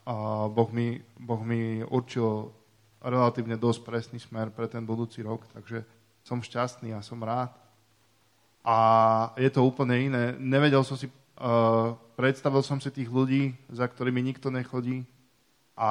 a 0.03 0.13
boh, 0.51 0.69
mi, 0.75 0.99
boh 1.15 1.39
mi 1.39 1.87
určil 1.87 2.51
relatívne 2.99 3.55
dosť 3.55 3.79
presný 3.87 4.19
smer 4.19 4.51
pre 4.51 4.67
ten 4.67 4.83
budúci 4.83 5.23
rok, 5.23 5.47
takže 5.55 5.87
som 6.27 6.43
šťastný 6.43 6.91
a 6.91 6.99
som 6.99 7.23
rád. 7.23 7.55
A 8.65 8.77
je 9.39 9.47
to 9.55 9.63
úplne 9.63 10.11
iné. 10.11 10.23
Nevedel 10.35 10.83
som 10.83 10.99
si 10.99 11.07
uh, 11.07 11.95
predstavil 12.19 12.59
som 12.59 12.83
si 12.83 12.91
tých 12.91 13.07
ľudí, 13.07 13.55
za 13.71 13.87
ktorými 13.87 14.19
nikto 14.19 14.51
nechodí 14.51 15.07
a 15.75 15.89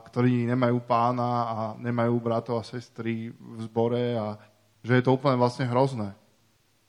ktorí 0.00 0.48
nemajú 0.48 0.80
pána 0.88 1.30
a 1.44 1.56
nemajú 1.76 2.16
bratov 2.16 2.56
a 2.56 2.64
sestry 2.64 3.28
v 3.36 3.58
zbore 3.68 4.16
a 4.16 4.40
že 4.80 4.96
je 4.96 5.04
to 5.04 5.12
úplne 5.12 5.36
vlastne 5.36 5.68
hrozné. 5.68 6.16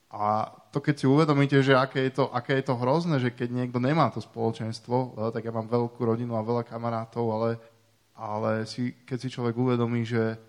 A 0.07 0.47
to 0.71 0.79
keď 0.79 0.95
si 0.95 1.05
uvedomíte, 1.05 1.59
že 1.59 1.75
aké 1.75 2.07
je 2.07 2.23
to, 2.23 2.31
aké 2.31 2.63
je 2.63 2.71
to 2.71 2.79
hrozné, 2.79 3.19
že 3.19 3.35
keď 3.35 3.51
niekto 3.51 3.83
nemá 3.83 4.07
to 4.07 4.23
spoločenstvo, 4.23 5.19
tak 5.35 5.43
ja 5.43 5.51
mám 5.51 5.67
veľkú 5.67 5.99
rodinu 5.99 6.39
a 6.39 6.47
veľa 6.47 6.63
kamarátov, 6.63 7.25
ale, 7.27 7.49
ale 8.15 8.63
si, 8.63 8.95
keď 9.03 9.17
si 9.19 9.27
človek 9.27 9.59
uvedomí, 9.59 10.07
že, 10.07 10.39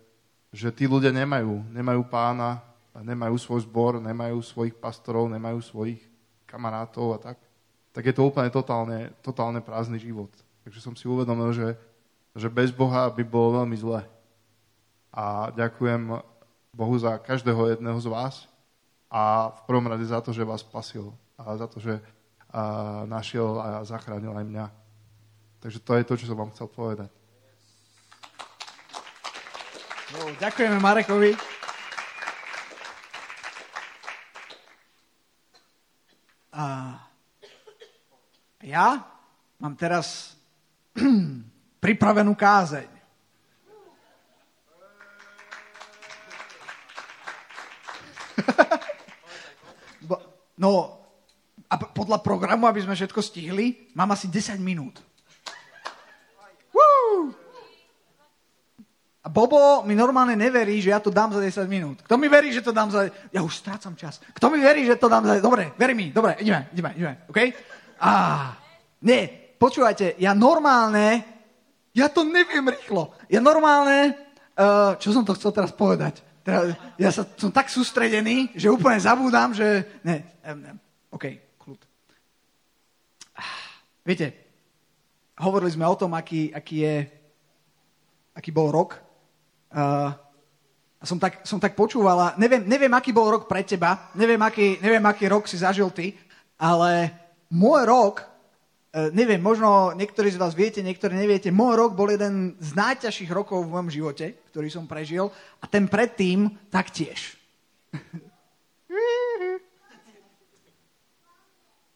že 0.55 0.71
tí 0.71 0.87
ľudia 0.87 1.11
nemajú, 1.11 1.75
nemajú 1.75 2.07
pána, 2.07 2.63
nemajú 2.95 3.35
svoj 3.35 3.67
zbor, 3.67 3.99
nemajú 3.99 4.39
svojich 4.39 4.79
pastorov, 4.79 5.27
nemajú 5.27 5.59
svojich 5.59 5.99
kamarátov 6.47 7.19
a 7.19 7.19
tak, 7.19 7.37
tak 7.91 8.07
je 8.07 8.15
to 8.15 8.31
úplne 8.31 8.55
totálne, 8.55 9.11
totálne 9.19 9.59
prázdny 9.59 9.99
život. 9.99 10.31
Takže 10.69 10.85
som 10.85 10.93
si 10.93 11.09
uvedomil, 11.09 11.49
že, 11.57 11.81
že 12.37 12.53
bez 12.53 12.69
Boha 12.69 13.09
by 13.09 13.25
bolo 13.25 13.65
veľmi 13.65 13.73
zle. 13.81 14.05
A 15.09 15.49
ďakujem 15.57 16.21
Bohu 16.77 16.93
za 17.01 17.17
každého 17.17 17.73
jedného 17.73 17.97
z 17.97 18.13
vás 18.13 18.45
a 19.09 19.49
v 19.49 19.61
prvom 19.65 19.89
rade 19.89 20.05
za 20.05 20.21
to, 20.21 20.29
že 20.29 20.45
vás 20.45 20.61
spasil 20.61 21.17
a 21.41 21.57
za 21.57 21.73
to, 21.73 21.81
že 21.81 21.97
a, 22.53 23.09
našiel 23.09 23.57
a 23.57 23.81
zachránil 23.81 24.37
aj 24.37 24.45
mňa. 24.45 24.67
Takže 25.65 25.81
to 25.81 25.93
je 25.97 26.05
to, 26.05 26.15
čo 26.21 26.29
som 26.29 26.37
vám 26.37 26.53
chcel 26.53 26.69
povedať. 26.69 27.09
No, 30.13 30.29
ďakujeme 30.37 30.77
Marekovi. 30.85 31.33
A 36.53 36.65
ja 38.61 39.01
mám 39.65 39.73
teraz 39.73 40.38
pripravenú 41.85 42.35
kázeň. 42.35 42.89
No, 50.59 50.99
a 51.71 51.75
podľa 51.79 52.19
programu, 52.19 52.67
aby 52.67 52.83
sme 52.83 52.99
všetko 52.99 53.23
stihli, 53.23 53.95
mám 53.95 54.11
asi 54.11 54.27
10 54.27 54.59
minút. 54.59 54.99
A 59.23 59.29
Bobo 59.29 59.85
mi 59.85 59.93
normálne 59.93 60.33
neverí, 60.33 60.81
že 60.81 60.89
ja 60.89 61.05
to 61.05 61.13
dám 61.13 61.37
za 61.37 61.41
10 61.45 61.69
minút. 61.69 62.01
Kto 62.01 62.17
mi 62.17 62.33
verí, 62.33 62.49
že 62.49 62.65
to 62.65 62.73
dám 62.73 62.89
za... 62.89 63.13
Ja 63.29 63.45
už 63.45 63.61
strácam 63.61 63.93
čas. 63.93 64.25
Kto 64.33 64.49
mi 64.49 64.57
verí, 64.57 64.89
že 64.89 64.97
to 64.97 65.05
dám 65.05 65.29
za... 65.29 65.37
Dobre, 65.45 65.77
verí 65.77 65.93
mi. 65.93 66.09
Dobre, 66.09 66.41
ideme, 66.41 66.73
ideme, 66.73 66.91
ideme. 66.97 67.15
OK? 67.29 67.39
Á, 68.01 68.13
nie, 69.05 69.48
počúvajte, 69.59 70.17
ja 70.23 70.33
normálne, 70.33 71.27
ja 71.93 72.07
to 72.07 72.23
neviem 72.23 72.71
rýchlo. 72.71 73.11
Ja 73.27 73.43
normálne, 73.43 74.15
uh, 74.55 74.95
čo 74.97 75.11
som 75.11 75.27
to 75.27 75.35
chcel 75.35 75.51
teraz 75.51 75.75
povedať? 75.75 76.23
Teraz, 76.47 76.73
ja 76.97 77.11
sa, 77.13 77.27
som 77.37 77.53
tak 77.53 77.69
sústredený, 77.69 78.55
že 78.57 78.73
úplne 78.73 78.97
zabúdam, 79.03 79.53
že... 79.53 79.85
Ne, 80.07 80.25
um, 80.47 80.79
OK, 81.13 81.59
kľud. 81.61 81.81
Viete, 84.09 84.27
hovorili 85.37 85.75
sme 85.75 85.85
o 85.85 85.99
tom, 85.99 86.17
aký, 86.17 86.55
aký 86.55 86.77
je, 86.87 86.97
aký 88.33 88.51
bol 88.55 88.73
rok. 88.73 88.97
Uh, 89.69 90.15
som 91.03 91.19
tak, 91.21 91.47
som 91.47 91.63
tak 91.63 91.79
počúvala, 91.79 92.35
neviem, 92.41 92.67
neviem, 92.67 92.91
aký 92.91 93.15
bol 93.15 93.31
rok 93.31 93.47
pre 93.47 93.63
teba, 93.63 94.11
neviem 94.19 94.41
aký, 94.43 94.83
neviem, 94.83 95.05
aký 95.07 95.31
rok 95.31 95.47
si 95.47 95.55
zažil 95.55 95.95
ty, 95.95 96.19
ale 96.59 97.15
môj 97.55 97.87
rok, 97.87 98.27
neviem, 99.13 99.41
možno 99.41 99.93
niektorí 99.93 100.33
z 100.33 100.41
vás 100.41 100.57
viete, 100.57 100.81
niektorí 100.81 101.13
neviete, 101.13 101.53
môj 101.53 101.77
rok 101.77 101.93
bol 101.93 102.09
jeden 102.09 102.57
z 102.57 102.71
najťažších 102.73 103.31
rokov 103.31 103.65
v 103.65 103.73
mojom 103.77 103.91
živote, 103.93 104.41
ktorý 104.49 104.69
som 104.73 104.89
prežil 104.89 105.29
a 105.61 105.65
ten 105.69 105.85
predtým 105.85 106.49
taktiež. 106.73 107.37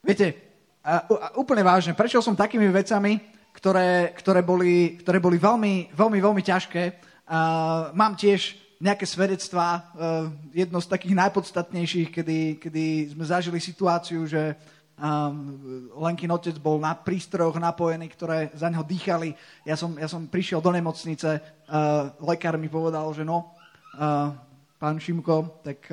Viete, 0.03 0.35
a, 0.83 1.07
úplne 1.39 1.63
vážne, 1.63 1.95
prešiel 1.95 2.27
som 2.27 2.35
takými 2.35 2.67
vecami, 2.75 3.23
ktoré, 3.55 4.11
ktoré, 4.19 4.43
boli, 4.43 4.99
ktoré 4.99 5.23
boli 5.23 5.39
veľmi, 5.39 5.95
veľmi, 5.95 6.19
veľmi 6.19 6.43
ťažké. 6.43 6.83
A 7.31 7.39
mám 7.95 8.19
tiež 8.19 8.59
nejaké 8.83 9.07
svedectvá. 9.07 9.79
E, 9.79 9.81
jedno 10.67 10.83
z 10.83 10.91
takých 10.91 11.15
najpodstatnejších, 11.15 12.09
kedy, 12.11 12.39
kedy 12.59 13.15
sme 13.15 13.23
zažili 13.23 13.63
situáciu, 13.63 14.27
že 14.27 14.59
Lenkin 15.97 16.31
otec 16.31 16.57
bol 16.63 16.79
na 16.79 16.95
prístrojoch 16.95 17.59
napojený, 17.59 18.07
ktoré 18.13 18.53
za 18.55 18.69
neho 18.71 18.85
dýchali. 18.87 19.35
Ja 19.67 19.75
som, 19.75 19.97
ja 19.99 20.07
som 20.07 20.29
prišiel 20.29 20.63
do 20.63 20.71
nemocnice, 20.71 21.43
lekár 22.23 22.55
mi 22.61 22.69
povedal, 22.71 23.09
že 23.11 23.27
no, 23.27 23.57
pán 24.79 24.97
Šimko, 25.03 25.65
tak 25.65 25.91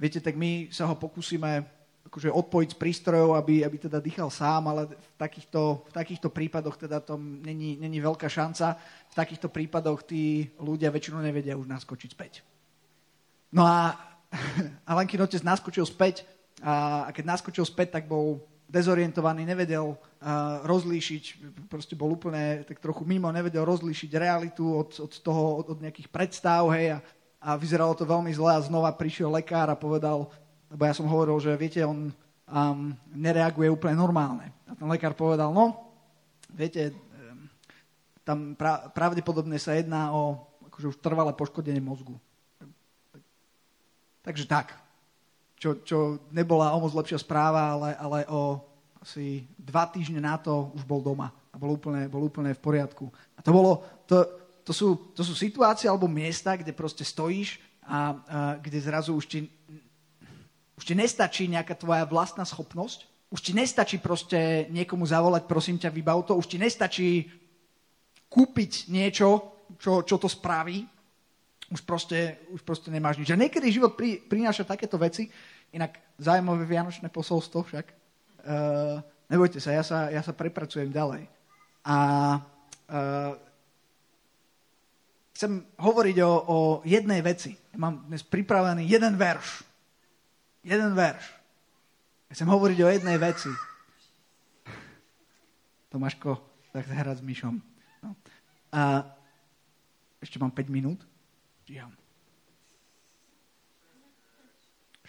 viete, 0.00 0.18
tak 0.18 0.34
my 0.34 0.72
sa 0.74 0.90
ho 0.90 0.98
pokúsime 0.98 1.74
akože 2.14 2.30
odpojiť 2.30 2.68
z 2.70 2.78
prístrojov, 2.78 3.34
aby, 3.34 3.66
aby 3.66 3.76
teda 3.90 3.98
dýchal 3.98 4.30
sám, 4.30 4.70
ale 4.70 4.86
v 4.86 5.08
takýchto, 5.18 5.82
v 5.90 5.92
takýchto 5.98 6.28
prípadoch 6.30 6.78
teda 6.78 7.02
to 7.02 7.18
není, 7.18 7.74
není 7.74 7.98
veľká 7.98 8.30
šanca. 8.30 8.78
V 9.10 9.14
takýchto 9.18 9.50
prípadoch 9.50 10.06
tí 10.06 10.46
ľudia 10.62 10.94
väčšinou 10.94 11.18
nevedia 11.18 11.58
už 11.58 11.66
naskočiť 11.66 12.10
späť. 12.14 12.46
No 13.50 13.66
a, 13.66 13.98
a 14.88 14.90
Lenkin 14.94 15.26
otec 15.26 15.42
naskočil 15.42 15.82
späť 15.90 16.22
a, 16.62 17.08
keď 17.10 17.24
naskočil 17.24 17.66
späť, 17.66 17.98
tak 17.98 18.04
bol 18.06 18.42
dezorientovaný, 18.74 19.46
nevedel 19.46 19.94
uh, 19.94 19.98
rozlíšiť, 20.66 21.22
proste 21.70 21.94
bol 21.94 22.18
úplne 22.18 22.66
tak 22.66 22.82
trochu 22.82 23.06
mimo, 23.06 23.30
nevedel 23.30 23.62
rozlíšiť 23.62 24.10
realitu 24.18 24.66
od, 24.66 24.90
od 24.98 25.12
toho, 25.22 25.62
od, 25.62 25.66
od 25.76 25.78
nejakých 25.78 26.10
predstav, 26.10 26.66
hej, 26.74 26.96
a, 26.96 26.98
a 27.38 27.48
vyzeralo 27.54 27.94
to 27.94 28.02
veľmi 28.02 28.34
zle 28.34 28.50
a 28.50 28.64
znova 28.64 28.90
prišiel 28.96 29.30
lekár 29.30 29.70
a 29.70 29.78
povedal, 29.78 30.26
lebo 30.74 30.82
ja 30.82 30.94
som 30.96 31.06
hovoril, 31.06 31.38
že 31.38 31.54
viete, 31.54 31.86
on 31.86 32.10
um, 32.10 32.90
nereaguje 33.14 33.70
úplne 33.70 33.94
normálne. 33.94 34.50
A 34.66 34.74
ten 34.74 34.88
lekár 34.90 35.14
povedal, 35.14 35.54
no, 35.54 35.94
viete, 36.50 36.90
um, 36.90 37.46
tam 38.26 38.58
pra, 38.58 38.90
pravdepodobne 38.90 39.60
sa 39.60 39.78
jedná 39.78 40.10
o 40.10 40.50
akože 40.66 40.90
už 40.90 40.96
trvalé 40.98 41.30
poškodenie 41.30 41.78
mozgu. 41.78 42.18
Takže 44.26 44.50
tak 44.50 44.83
čo, 45.64 45.80
čo 45.80 45.98
nebola 46.28 46.76
o 46.76 46.84
moc 46.84 46.92
lepšia 46.92 47.16
správa, 47.16 47.72
ale, 47.72 47.96
ale 47.96 48.18
o 48.28 48.60
asi 49.00 49.48
dva 49.56 49.88
týždne 49.88 50.20
na 50.20 50.36
to 50.36 50.72
už 50.76 50.84
bol 50.84 51.00
doma 51.00 51.32
a 51.52 51.56
bol 51.56 51.76
úplne, 51.76 52.08
bol 52.08 52.24
úplne 52.24 52.56
v 52.56 52.60
poriadku. 52.60 53.08
A 53.36 53.40
to, 53.44 53.52
bolo, 53.52 53.84
to, 54.08 54.24
to, 54.64 54.72
sú, 54.72 55.12
to 55.12 55.20
sú 55.20 55.36
situácie 55.36 55.88
alebo 55.88 56.08
miesta, 56.08 56.56
kde 56.56 56.72
proste 56.72 57.04
stojíš 57.04 57.60
a, 57.84 57.88
a 57.88 58.00
kde 58.60 58.80
zrazu 58.80 59.12
už 59.12 59.24
ti, 59.28 59.48
už 60.76 60.84
ti 60.84 60.94
nestačí 60.96 61.48
nejaká 61.52 61.76
tvoja 61.76 62.08
vlastná 62.08 62.48
schopnosť, 62.48 63.28
už 63.28 63.40
ti 63.44 63.52
nestačí 63.52 64.00
proste 64.00 64.68
niekomu 64.72 65.04
zavolať, 65.04 65.44
prosím 65.44 65.76
ťa, 65.76 65.92
vybav 65.92 66.24
to, 66.24 66.40
už 66.40 66.48
ti 66.48 66.56
nestačí 66.56 67.28
kúpiť 68.32 68.88
niečo, 68.88 69.52
čo, 69.76 70.00
čo 70.00 70.16
to 70.16 70.32
spraví, 70.32 70.80
už 71.72 71.80
proste, 71.84 72.40
už 72.52 72.60
proste 72.64 72.88
nemáš 72.88 73.20
nič. 73.20 73.28
A 73.32 73.40
niekedy 73.40 73.68
život 73.68 73.96
pri, 73.96 74.20
prináša 74.20 74.64
takéto 74.64 74.96
veci, 74.96 75.28
Inak 75.74 75.98
zaujímavé 76.22 76.70
vianočné 76.70 77.10
posolstvo 77.10 77.66
však. 77.66 77.86
Uh, 78.46 79.02
nebojte 79.26 79.58
sa 79.58 79.74
ja, 79.74 79.82
sa, 79.82 80.06
ja 80.06 80.22
sa 80.22 80.30
prepracujem 80.30 80.94
ďalej. 80.94 81.26
A 81.82 81.96
uh, 82.38 83.34
chcem 85.34 85.66
hovoriť 85.74 86.16
o, 86.22 86.32
o 86.46 86.58
jednej 86.86 87.18
veci. 87.26 87.58
Ja 87.74 87.78
mám 87.82 88.06
dnes 88.06 88.22
pripravený 88.22 88.86
jeden 88.86 89.18
verš. 89.18 89.66
Jeden 90.62 90.94
verš. 90.94 91.26
Ja 92.30 92.32
chcem 92.38 92.48
hovoriť 92.48 92.78
o 92.78 92.92
jednej 92.94 93.18
veci. 93.18 93.50
Tomáško, 95.90 96.38
tak 96.70 96.86
hrať 96.86 97.18
s 97.18 97.26
Myšom. 97.26 97.58
No. 98.06 98.14
A 98.70 99.10
ešte 100.22 100.38
mám 100.38 100.54
5 100.54 100.70
minút. 100.70 101.02
Ja. 101.66 101.90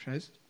6 0.01 0.44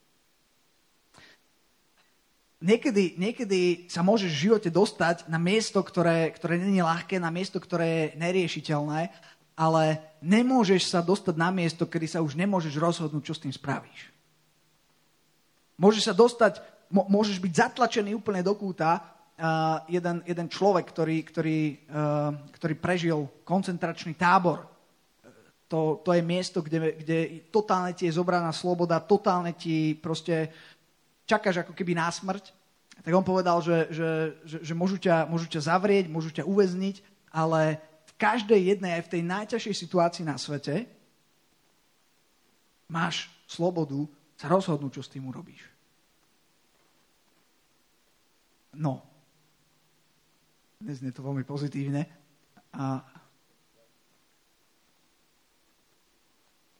niekedy, 2.65 3.13
niekedy 3.21 3.85
sa 3.85 4.01
môžeš 4.01 4.33
v 4.33 4.43
živote 4.49 4.69
dostať 4.73 5.29
na 5.29 5.37
miesto, 5.37 5.85
ktoré, 5.85 6.33
ktoré 6.33 6.57
je 6.57 6.81
ľahké, 6.81 7.21
na 7.21 7.29
miesto, 7.29 7.61
ktoré 7.61 7.85
je 7.85 8.05
neriešiteľné, 8.17 9.13
ale 9.53 9.83
nemôžeš 10.19 10.89
sa 10.89 11.05
dostať 11.05 11.37
na 11.37 11.53
miesto, 11.53 11.85
kedy 11.85 12.17
sa 12.17 12.19
už 12.25 12.33
nemôžeš 12.33 12.75
rozhodnúť, 12.75 13.23
čo 13.23 13.37
s 13.37 13.43
tým 13.45 13.53
spravíš. 13.53 14.11
Môžeš 15.77 16.11
sa 16.11 16.13
dostať, 16.17 16.59
môžeš 16.89 17.37
byť 17.39 17.53
zatlačený 17.53 18.17
úplne 18.17 18.41
do 18.41 18.57
kúta. 18.57 19.15
Uh, 19.35 19.83
jeden, 19.91 20.23
jeden 20.23 20.47
človek, 20.47 20.87
ktorý, 20.95 21.19
ktorý, 21.27 21.59
uh, 21.91 22.31
ktorý 22.55 22.73
prežil 22.79 23.19
koncentračný 23.43 24.15
tábor, 24.15 24.63
to, 25.67 25.99
to 26.05 26.13
je 26.13 26.21
miesto, 26.21 26.61
kde, 26.61 26.93
kde 27.03 27.17
totálne 27.49 27.91
ti 27.97 28.05
je 28.05 28.15
zobraná 28.15 28.53
sloboda, 28.53 29.01
totálne 29.01 29.57
ti 29.57 29.97
proste 29.97 30.53
čakáš 31.25 31.65
ako 31.65 31.73
keby 31.73 31.97
na 31.97 32.09
smrť, 32.09 32.53
tak 33.03 33.11
on 33.11 33.25
povedal, 33.25 33.59
že, 33.59 33.91
že, 33.91 34.09
že, 34.47 34.57
že 34.71 34.73
môžu, 34.73 34.95
ťa, 34.95 35.27
môžu 35.27 35.51
ťa 35.51 35.67
zavrieť, 35.67 36.07
môžu 36.07 36.31
ťa 36.31 36.47
uväzniť, 36.47 37.03
ale 37.33 37.81
v 38.07 38.13
každej 38.15 38.61
jednej, 38.71 38.95
aj 38.95 39.03
v 39.09 39.11
tej 39.11 39.21
najťažšej 39.27 39.75
situácii 39.75 40.23
na 40.23 40.39
svete, 40.39 40.87
máš 42.87 43.27
slobodu 43.49 44.07
sa 44.39 44.47
rozhodnúť, 44.47 45.01
čo 45.01 45.03
s 45.03 45.11
tým 45.11 45.27
urobíš. 45.27 45.61
No. 48.75 49.03
Dnes 50.79 50.99
je 50.99 51.15
to 51.15 51.23
veľmi 51.23 51.47
pozitívne. 51.47 52.03
A 52.75 52.99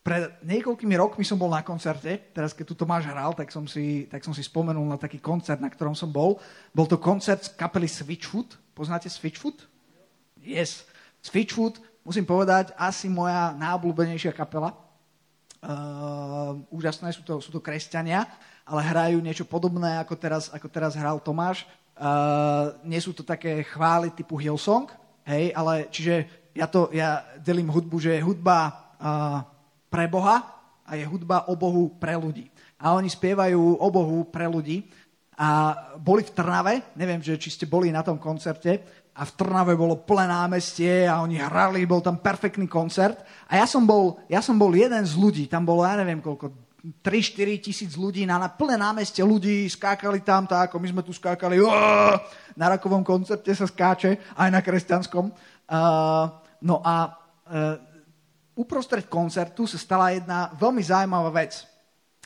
pred 0.06 0.30
niekoľkými 0.46 0.94
rokmi 1.02 1.26
som 1.26 1.34
bol 1.34 1.50
na 1.50 1.66
koncerte, 1.66 2.30
teraz 2.30 2.54
keď 2.54 2.66
tu 2.70 2.76
Tomáš 2.78 3.10
hral, 3.10 3.34
tak 3.34 3.50
som, 3.50 3.66
si, 3.66 4.06
tak 4.06 4.22
som 4.22 4.38
si 4.38 4.46
spomenul 4.46 4.86
na 4.86 5.02
taký 5.02 5.18
koncert, 5.18 5.58
na 5.58 5.66
ktorom 5.66 5.98
som 5.98 6.14
bol. 6.14 6.38
Bol 6.78 6.86
to 6.86 7.02
koncert 7.02 7.42
z 7.42 7.58
kapely 7.58 7.90
Switchfoot. 7.90 8.54
Poznáte 8.78 9.10
Switchfoot? 9.10 9.66
Yes. 10.46 10.86
Switchfoot, 11.26 11.82
musím 12.06 12.22
povedať, 12.22 12.70
asi 12.78 13.10
moja 13.10 13.58
najobľúbenejšia 13.58 14.30
kapela. 14.38 14.78
Uh, 15.66 16.62
úžasné, 16.70 17.10
sú 17.10 17.26
to, 17.26 17.42
sú 17.42 17.50
to 17.50 17.58
kresťania, 17.58 18.30
ale 18.62 18.86
hrajú 18.86 19.18
niečo 19.26 19.50
podobné, 19.50 19.98
ako 19.98 20.14
teraz, 20.22 20.54
ako 20.54 20.70
teraz 20.70 20.94
hral 20.94 21.18
Tomáš. 21.18 21.66
Uh, 21.98 22.78
nie 22.86 23.02
sú 23.02 23.10
to 23.10 23.26
také 23.26 23.66
chvály 23.66 24.14
typu 24.14 24.38
Hillsong, 24.38 24.86
hej, 25.26 25.50
ale 25.58 25.90
čiže 25.90 26.30
ja 26.54 26.70
to, 26.70 26.94
ja 26.94 27.26
delím 27.42 27.74
hudbu, 27.74 27.98
že 27.98 28.14
je 28.14 28.22
hudba 28.22 28.70
uh, 29.02 29.55
pre 29.90 30.10
Boha 30.10 30.42
a 30.86 30.92
je 30.94 31.06
hudba 31.06 31.50
o 31.50 31.58
Bohu 31.58 31.98
pre 31.98 32.14
ľudí. 32.14 32.50
A 32.78 32.94
oni 32.94 33.10
spievajú 33.10 33.82
o 33.82 33.88
Bohu 33.90 34.30
pre 34.30 34.46
ľudí. 34.46 34.86
A 35.36 35.76
boli 36.00 36.24
v 36.24 36.32
Trnave, 36.32 36.96
neviem, 36.96 37.20
že 37.20 37.36
či 37.36 37.52
ste 37.52 37.66
boli 37.68 37.92
na 37.92 38.00
tom 38.06 38.16
koncerte, 38.16 39.04
a 39.16 39.24
v 39.24 39.32
Trnave 39.40 39.80
bolo 39.80 40.04
plné 40.04 40.28
námestie 40.28 41.08
a 41.08 41.24
oni 41.24 41.40
hrali, 41.40 41.88
bol 41.88 42.04
tam 42.04 42.20
perfektný 42.20 42.68
koncert. 42.68 43.24
A 43.48 43.64
ja 43.64 43.66
som 43.68 43.88
bol, 43.88 44.20
ja 44.28 44.44
som 44.44 44.60
bol 44.60 44.76
jeden 44.76 45.04
z 45.08 45.16
ľudí, 45.16 45.48
tam 45.48 45.64
bolo, 45.64 45.88
ja 45.88 45.96
neviem 45.96 46.20
koľko, 46.20 46.52
3-4 47.02 47.66
tisíc 47.66 47.92
ľudí 47.98 48.28
na, 48.30 48.38
na 48.38 48.52
plné 48.52 48.78
námestie 48.78 49.26
ľudí, 49.26 49.66
skákali 49.72 50.22
tam 50.22 50.46
tak, 50.46 50.70
ako 50.70 50.78
my 50.78 50.88
sme 50.92 51.02
tu 51.02 51.16
skákali, 51.16 51.58
Uá! 51.64 52.20
na 52.60 52.66
rakovom 52.78 53.02
koncerte 53.02 53.50
sa 53.58 53.66
skáče, 53.66 54.36
aj 54.38 54.50
na 54.54 54.62
kresťanskom. 54.62 55.34
Uh, 55.66 56.30
no 56.62 56.86
a 56.86 57.10
uh, 57.50 57.95
uprostred 58.56 59.06
koncertu 59.12 59.68
sa 59.68 59.76
stala 59.76 60.16
jedna 60.16 60.52
veľmi 60.56 60.82
zaujímavá 60.82 61.32
vec. 61.32 61.68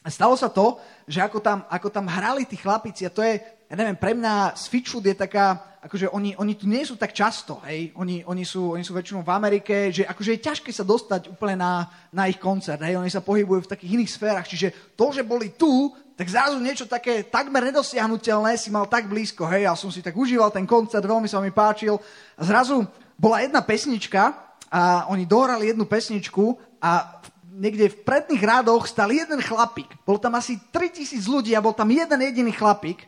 Stalo 0.08 0.40
sa 0.40 0.48
to, 0.48 0.80
že 1.12 1.20
ako 1.20 1.44
tam, 1.44 1.68
ako 1.68 1.92
tam 1.92 2.08
hrali 2.08 2.48
tí 2.48 2.56
chlapici, 2.56 3.04
a 3.04 3.12
to 3.12 3.20
je, 3.20 3.36
ja 3.68 3.76
neviem, 3.76 4.00
pre 4.00 4.16
mňa 4.16 4.56
z 4.56 4.64
Fitchwood 4.72 5.04
je 5.04 5.12
taká, 5.12 5.76
akože 5.84 6.08
oni, 6.16 6.40
oni 6.40 6.56
tu 6.56 6.72
nie 6.72 6.88
sú 6.88 6.96
tak 6.96 7.12
často, 7.12 7.60
hej, 7.68 7.92
oni, 8.00 8.24
oni, 8.24 8.48
sú, 8.48 8.80
oni 8.80 8.84
sú 8.88 8.96
väčšinou 8.96 9.28
v 9.28 9.36
Amerike, 9.36 9.92
že 9.92 10.08
akože 10.08 10.40
je 10.40 10.46
ťažké 10.48 10.72
sa 10.72 10.88
dostať 10.88 11.28
úplne 11.28 11.60
na, 11.60 11.92
na 12.16 12.32
ich 12.32 12.40
koncert, 12.40 12.80
hej, 12.80 12.96
oni 12.96 13.12
sa 13.12 13.20
pohybujú 13.20 13.68
v 13.68 13.72
takých 13.76 14.00
iných 14.00 14.14
sférach, 14.16 14.48
čiže 14.48 14.96
to, 14.96 15.12
že 15.12 15.28
boli 15.28 15.52
tu, 15.52 15.92
tak 16.16 16.32
zrazu 16.32 16.64
niečo 16.64 16.88
také 16.88 17.28
takmer 17.28 17.68
nedosiahnutelné 17.68 18.56
si 18.56 18.72
mal 18.72 18.88
tak 18.88 19.12
blízko, 19.12 19.52
hej, 19.52 19.68
ja 19.68 19.76
som 19.76 19.92
si 19.92 20.00
tak 20.00 20.16
užíval 20.16 20.48
ten 20.56 20.64
koncert, 20.64 21.04
veľmi 21.04 21.28
sa 21.28 21.44
mi 21.44 21.52
páčil. 21.52 22.00
A 22.40 22.42
zrazu 22.48 22.88
bola 23.20 23.44
jedna 23.44 23.60
pesnička, 23.60 24.49
a 24.70 25.10
oni 25.10 25.26
dohrali 25.26 25.74
jednu 25.74 25.90
pesničku 25.90 26.58
a 26.78 27.20
niekde 27.60 27.92
v 27.92 28.02
predných 28.08 28.40
rádoch 28.40 28.88
stal 28.88 29.12
jeden 29.12 29.44
chlapík. 29.44 29.92
Bol 30.08 30.22
tam 30.22 30.38
asi 30.40 30.56
3000 30.72 31.20
ľudí 31.28 31.52
a 31.58 31.62
bol 31.62 31.76
tam 31.76 31.92
jeden 31.92 32.22
jediný 32.22 32.56
chlapík. 32.56 33.04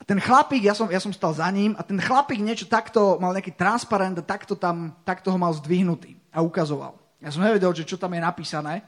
A 0.00 0.02
ten 0.06 0.16
chlapík, 0.16 0.64
ja 0.64 0.72
som, 0.72 0.88
ja 0.88 1.02
som 1.02 1.12
stal 1.12 1.36
za 1.36 1.50
ním 1.52 1.76
a 1.76 1.82
ten 1.84 2.00
chlapík 2.00 2.40
niečo 2.40 2.64
takto, 2.70 3.20
mal 3.20 3.36
nejaký 3.36 3.52
transparent 3.58 4.16
a 4.16 4.24
takto, 4.24 4.56
tam, 4.56 4.96
takto 5.04 5.28
ho 5.34 5.38
mal 5.38 5.52
zdvihnutý 5.52 6.16
a 6.32 6.40
ukazoval. 6.40 6.96
Ja 7.20 7.28
som 7.28 7.44
nevedel, 7.44 7.74
že 7.76 7.84
čo 7.84 8.00
tam 8.00 8.14
je 8.16 8.22
napísané. 8.22 8.86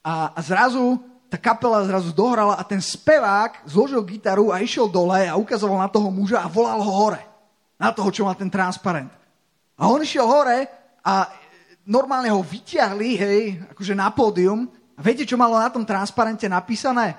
A, 0.00 0.32
a 0.32 0.40
zrazu 0.40 0.98
tá 1.30 1.38
kapela 1.38 1.86
zrazu 1.86 2.10
dohrala 2.10 2.58
a 2.58 2.66
ten 2.66 2.82
spevák 2.82 3.62
zložil 3.62 4.02
gitaru 4.02 4.50
a 4.50 4.58
išiel 4.58 4.90
dole 4.90 5.30
a 5.30 5.38
ukazoval 5.38 5.78
na 5.78 5.86
toho 5.86 6.10
muža 6.10 6.42
a 6.42 6.50
volal 6.50 6.82
ho 6.82 6.90
hore. 6.90 7.22
Na 7.78 7.94
toho, 7.94 8.10
čo 8.10 8.26
mal 8.26 8.34
ten 8.34 8.50
transparent. 8.50 9.19
A 9.80 9.88
on 9.88 10.04
išiel 10.04 10.28
hore 10.28 10.68
a 11.00 11.24
normálne 11.88 12.28
ho 12.28 12.44
vyťahli, 12.44 13.10
hej, 13.16 13.40
akože 13.72 13.96
na 13.96 14.12
pódium. 14.12 14.68
A 14.94 15.00
viete, 15.00 15.24
čo 15.24 15.40
malo 15.40 15.56
na 15.56 15.72
tom 15.72 15.88
transparente 15.88 16.44
napísané? 16.44 17.16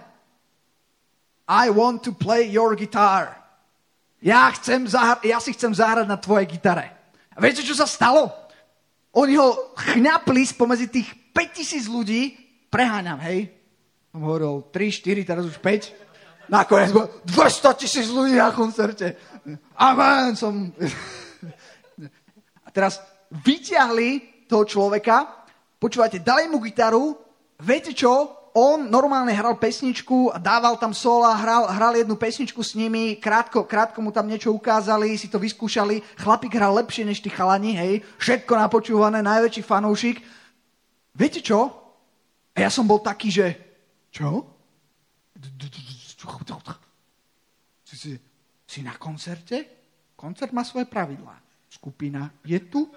I 1.50 1.74
want 1.74 2.06
to 2.06 2.14
play 2.14 2.46
your 2.54 2.78
guitar. 2.78 3.42
Ja, 4.22 4.54
chcem 4.54 4.86
zahra- 4.86 5.18
ja 5.26 5.42
si 5.42 5.58
chcem 5.58 5.74
zahrať 5.74 6.06
na 6.06 6.22
tvojej 6.22 6.46
gitare. 6.46 6.94
A 7.34 7.42
viete, 7.42 7.66
čo 7.66 7.74
sa 7.74 7.90
stalo? 7.90 8.30
Oni 9.18 9.34
ho 9.36 9.74
chňapli 9.76 10.46
spomedzi 10.46 10.88
tých 10.94 11.10
5000 11.34 11.90
ľudí, 11.90 12.38
preháňam, 12.70 13.18
hej. 13.26 13.50
Som 14.14 14.22
hovoril 14.22 14.70
3, 14.70 14.94
4, 14.94 15.26
teraz 15.26 15.44
už 15.50 15.58
5. 15.58 16.54
Nakoniec 16.54 16.94
bolo 16.94 17.10
200 17.26 17.82
tisíc 17.82 18.08
ľudí 18.14 18.38
na 18.38 18.54
koncerte. 18.54 19.18
Amen, 19.80 20.38
som... 20.38 20.70
Teraz 22.72 23.04
vyťahli 23.32 24.44
toho 24.48 24.68
človeka, 24.68 25.48
počúvate, 25.80 26.20
dali 26.20 26.52
mu 26.52 26.60
gitaru, 26.60 27.16
viete 27.60 27.96
čo? 27.96 28.42
on 28.52 28.92
normálne 28.92 29.32
hral 29.32 29.56
pesničku 29.56 30.32
a 30.32 30.38
dával 30.40 30.76
tam 30.76 30.92
sola, 30.92 31.36
hral, 31.40 31.72
hral 31.72 31.96
jednu 31.96 32.20
pesničku 32.20 32.60
s 32.60 32.76
nimi, 32.76 33.16
krátko, 33.16 33.64
krátko 33.64 34.04
mu 34.04 34.12
tam 34.12 34.28
niečo 34.28 34.52
ukázali, 34.52 35.16
si 35.16 35.32
to 35.32 35.40
vyskúšali. 35.40 36.04
Chlapík 36.20 36.52
hral 36.60 36.76
lepšie 36.84 37.08
než 37.08 37.24
tí 37.24 37.32
chalani, 37.32 37.80
hej, 37.80 37.94
všetko 38.20 38.52
napočúvané, 38.60 39.24
najväčší 39.24 39.64
fanúšik. 39.64 40.20
Viete 41.16 41.40
čo? 41.40 41.72
A 42.52 42.58
ja 42.68 42.70
som 42.72 42.84
bol 42.84 43.00
taký, 43.00 43.32
že 43.32 43.48
čo? 44.12 44.44
Si, 47.88 48.18
si 48.68 48.80
na 48.84 48.96
koncerte? 49.00 49.58
Koncert 50.16 50.52
má 50.52 50.68
svoje 50.68 50.90
pravidlá. 50.92 51.40
Skupina 51.72 52.28
je 52.44 52.60
tu. 52.60 52.92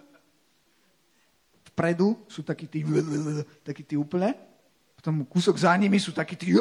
Vpredu 1.70 2.18
sú 2.26 2.42
takí 2.42 2.66
tí, 2.66 2.82
takí 3.62 3.86
tí 3.86 3.94
úplne 3.94 4.34
potom 5.04 5.20
kúsok 5.28 5.60
za 5.60 5.76
nimi 5.76 6.00
sú 6.00 6.16
takí 6.16 6.32
tí... 6.32 6.56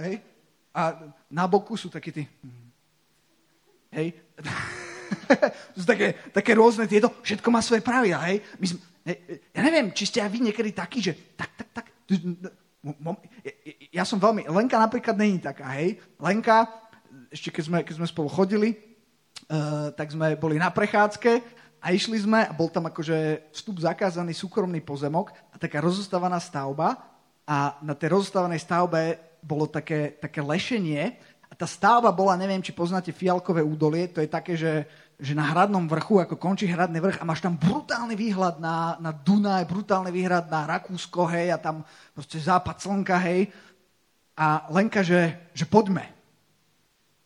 Hej? 0.00 0.24
A 0.72 1.12
na 1.28 1.44
boku 1.44 1.76
sú 1.76 1.92
takí 1.92 2.08
tí... 2.08 2.24
Hej? 3.92 4.16
sú 5.76 5.84
také, 5.84 6.16
také 6.32 6.56
rôzne 6.56 6.88
tieto, 6.88 7.12
všetko 7.20 7.52
má 7.52 7.60
svoje 7.60 7.84
pravidla, 7.84 8.32
hej? 8.32 8.40
My 8.56 8.66
sme, 8.72 8.80
ja 9.52 9.60
neviem, 9.60 9.92
či 9.92 10.08
ste 10.08 10.24
aj 10.24 10.32
vy 10.32 10.40
niekedy 10.40 10.72
takí, 10.72 11.04
že 11.04 11.36
tak, 11.36 11.52
tak, 11.52 11.68
tak, 11.68 11.86
ja 13.92 14.08
som 14.08 14.16
veľmi, 14.16 14.48
Lenka 14.48 14.80
napríklad 14.80 15.20
není 15.20 15.36
taká, 15.36 15.68
hej? 15.76 16.00
Lenka, 16.16 16.64
ešte 17.28 17.52
keď 17.52 17.62
sme, 17.68 17.78
keď 17.84 17.94
sme 18.00 18.08
spolu 18.08 18.32
chodili, 18.32 18.72
uh, 19.48 19.90
tak 19.96 20.12
sme 20.12 20.36
boli 20.36 20.60
na 20.60 20.68
prechádzke 20.68 21.32
a 21.80 21.86
išli 21.94 22.20
sme 22.20 22.44
a 22.44 22.52
bol 22.52 22.68
tam 22.68 22.86
akože 22.90 23.50
vstup 23.54 23.80
zakázaný 23.82 24.36
súkromný 24.36 24.84
pozemok 24.84 25.32
a 25.52 25.56
taká 25.56 25.80
rozostávaná 25.80 26.38
stavba 26.38 27.00
a 27.48 27.80
na 27.80 27.96
tej 27.96 28.12
rozostávanej 28.12 28.60
stavbe 28.60 29.00
bolo 29.40 29.70
také, 29.70 30.18
také 30.20 30.42
lešenie 30.42 31.16
a 31.48 31.56
tá 31.56 31.64
stavba 31.64 32.12
bola, 32.12 32.36
neviem, 32.36 32.60
či 32.60 32.76
poznáte 32.76 33.14
Fialkové 33.14 33.64
údolie, 33.64 34.12
to 34.12 34.20
je 34.20 34.28
také, 34.28 34.52
že, 34.52 34.84
že 35.16 35.32
na 35.32 35.48
hradnom 35.48 35.88
vrchu, 35.88 36.20
ako 36.20 36.36
končí 36.36 36.68
hradný 36.68 37.00
vrch 37.00 37.24
a 37.24 37.28
máš 37.28 37.40
tam 37.40 37.56
brutálny 37.56 38.12
výhľad 38.12 38.60
na, 38.60 39.00
na 39.00 39.16
Dunaj, 39.16 39.64
brutálny 39.64 40.12
výhľad 40.12 40.52
na 40.52 40.68
Rakúsko, 40.68 41.24
hej, 41.32 41.56
a 41.56 41.58
tam 41.58 41.88
proste 42.12 42.36
západ 42.36 42.76
slnka, 42.84 43.16
hej. 43.24 43.48
A 44.36 44.68
Lenka, 44.68 45.00
že, 45.00 45.50
že 45.56 45.64
poďme. 45.64 46.04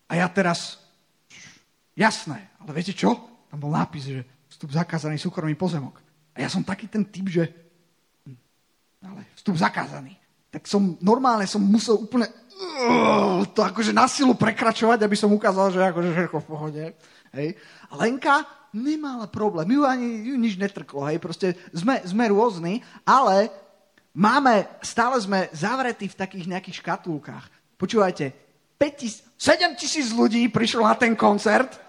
A 0.07 0.23
ja 0.23 0.31
teraz, 0.31 0.79
jasné, 1.97 2.53
ale 2.61 2.71
viete 2.73 2.97
čo? 2.97 3.17
Tam 3.49 3.59
bol 3.61 3.73
nápis, 3.73 4.09
že 4.09 4.25
vstup 4.49 4.73
zakázaný 4.73 5.17
súkromný 5.21 5.57
pozemok. 5.57 6.01
A 6.33 6.45
ja 6.45 6.49
som 6.49 6.65
taký 6.65 6.89
ten 6.89 7.05
typ, 7.05 7.29
že 7.29 7.45
ale 9.03 9.27
vstup 9.35 9.59
zakázaný. 9.59 10.15
Tak 10.53 10.69
som 10.69 10.95
normálne 11.03 11.49
som 11.49 11.59
musel 11.59 11.99
úplne 11.99 12.29
uh, 12.29 13.43
to 13.51 13.61
akože 13.67 13.91
na 13.91 14.07
silu 14.07 14.37
prekračovať, 14.39 15.03
aby 15.03 15.17
som 15.19 15.33
ukázal, 15.33 15.75
že 15.75 15.81
akože 15.83 16.11
všetko 16.13 16.39
v 16.39 16.49
pohode. 16.49 16.85
Hej. 17.35 17.59
A 17.91 17.93
Lenka 17.99 18.47
nemala 18.71 19.27
problém. 19.27 19.67
Ju 19.75 19.83
ani 19.83 20.33
ju 20.33 20.35
nič 20.39 20.55
netrklo. 20.61 21.09
Hej. 21.09 21.19
Proste 21.19 21.59
sme, 21.75 21.99
sme 22.07 22.31
rôzni, 22.31 22.85
ale 23.03 23.51
máme, 24.15 24.69
stále 24.85 25.19
sme 25.19 25.51
zavretí 25.51 26.07
v 26.07 26.19
takých 26.19 26.47
nejakých 26.47 26.79
škatulkách. 26.85 27.51
Počúvajte, 27.81 28.31
7 28.79 29.79
tisíc 29.79 30.11
ľudí 30.15 30.47
prišlo 30.51 30.87
na 30.87 30.95
ten 30.95 31.15
koncert, 31.19 31.71
7, 31.71 31.82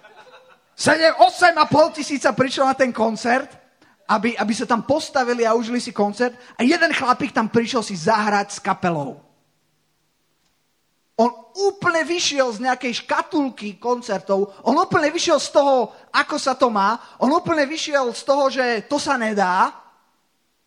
8,5 0.76 1.98
tisíca 1.98 2.34
prišlo 2.34 2.66
na 2.66 2.74
ten 2.74 2.90
koncert 2.90 3.64
aby, 4.08 4.36
aby 4.36 4.54
sa 4.54 4.68
tam 4.68 4.84
postavili 4.84 5.48
a 5.48 5.56
užili 5.56 5.80
si 5.80 5.96
koncert 5.96 6.36
a 6.60 6.62
jeden 6.64 6.92
chlapík 6.92 7.32
tam 7.32 7.48
prišiel 7.48 7.84
si 7.84 7.96
zahrať 7.96 8.48
s 8.52 8.60
kapelou. 8.60 9.20
On 11.14 11.30
úplne 11.70 12.02
vyšiel 12.02 12.50
z 12.58 12.66
nejakej 12.66 13.06
škatulky 13.06 13.78
koncertov, 13.78 14.50
on 14.66 14.76
úplne 14.76 15.14
vyšiel 15.14 15.38
z 15.38 15.50
toho, 15.54 15.94
ako 16.10 16.36
sa 16.42 16.58
to 16.58 16.74
má, 16.74 16.98
on 17.22 17.30
úplne 17.30 17.70
vyšiel 17.70 18.12
z 18.12 18.22
toho, 18.26 18.50
že 18.50 18.90
to 18.90 18.98
sa 18.98 19.14
nedá. 19.16 19.70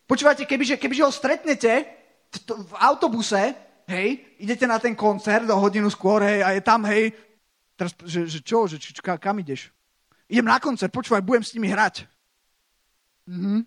Počúvajte, 0.07 0.47
kebyže, 0.47 0.79
kebyže 0.79 1.03
ho 1.03 1.11
stretnete 1.11 1.73
v 2.47 2.73
autobuse, 2.79 3.59
hej, 3.91 4.23
idete 4.39 4.71
na 4.71 4.79
ten 4.79 4.95
koncert 4.95 5.51
o 5.51 5.59
hodinu 5.59 5.91
skôr, 5.91 6.23
hej, 6.23 6.47
a 6.47 6.55
je 6.55 6.63
tam, 6.63 6.87
hej, 6.87 7.11
teraz, 7.75 7.91
že, 8.07 8.31
že 8.31 8.39
čo, 8.39 8.71
že 8.71 8.79
či, 8.79 8.95
kam 9.03 9.43
ideš? 9.43 9.76
Idem 10.27 10.45
na 10.45 10.59
koncert, 10.59 10.91
počúvaj, 10.91 11.23
budem 11.23 11.45
s 11.45 11.55
nimi 11.55 11.71
hrať. 11.71 12.07
Mhm. 13.27 13.63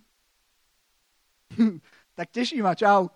tak 2.18 2.32
teší 2.32 2.62
ma, 2.62 2.76
čau. 2.76 3.10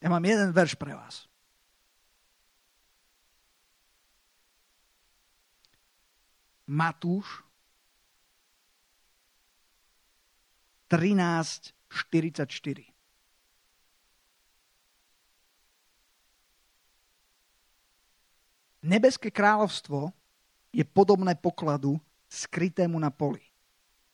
Ja 0.00 0.08
mám 0.08 0.24
jeden 0.24 0.56
verš 0.56 0.80
pre 0.80 0.96
vás. 0.96 1.28
Matúš 6.64 7.44
13.44. 10.88 12.99
Nebeské 18.80 19.28
kráľovstvo 19.28 20.08
je 20.72 20.84
podobné 20.86 21.36
pokladu 21.36 22.00
skrytému 22.30 22.96
na 22.96 23.10
poli, 23.12 23.42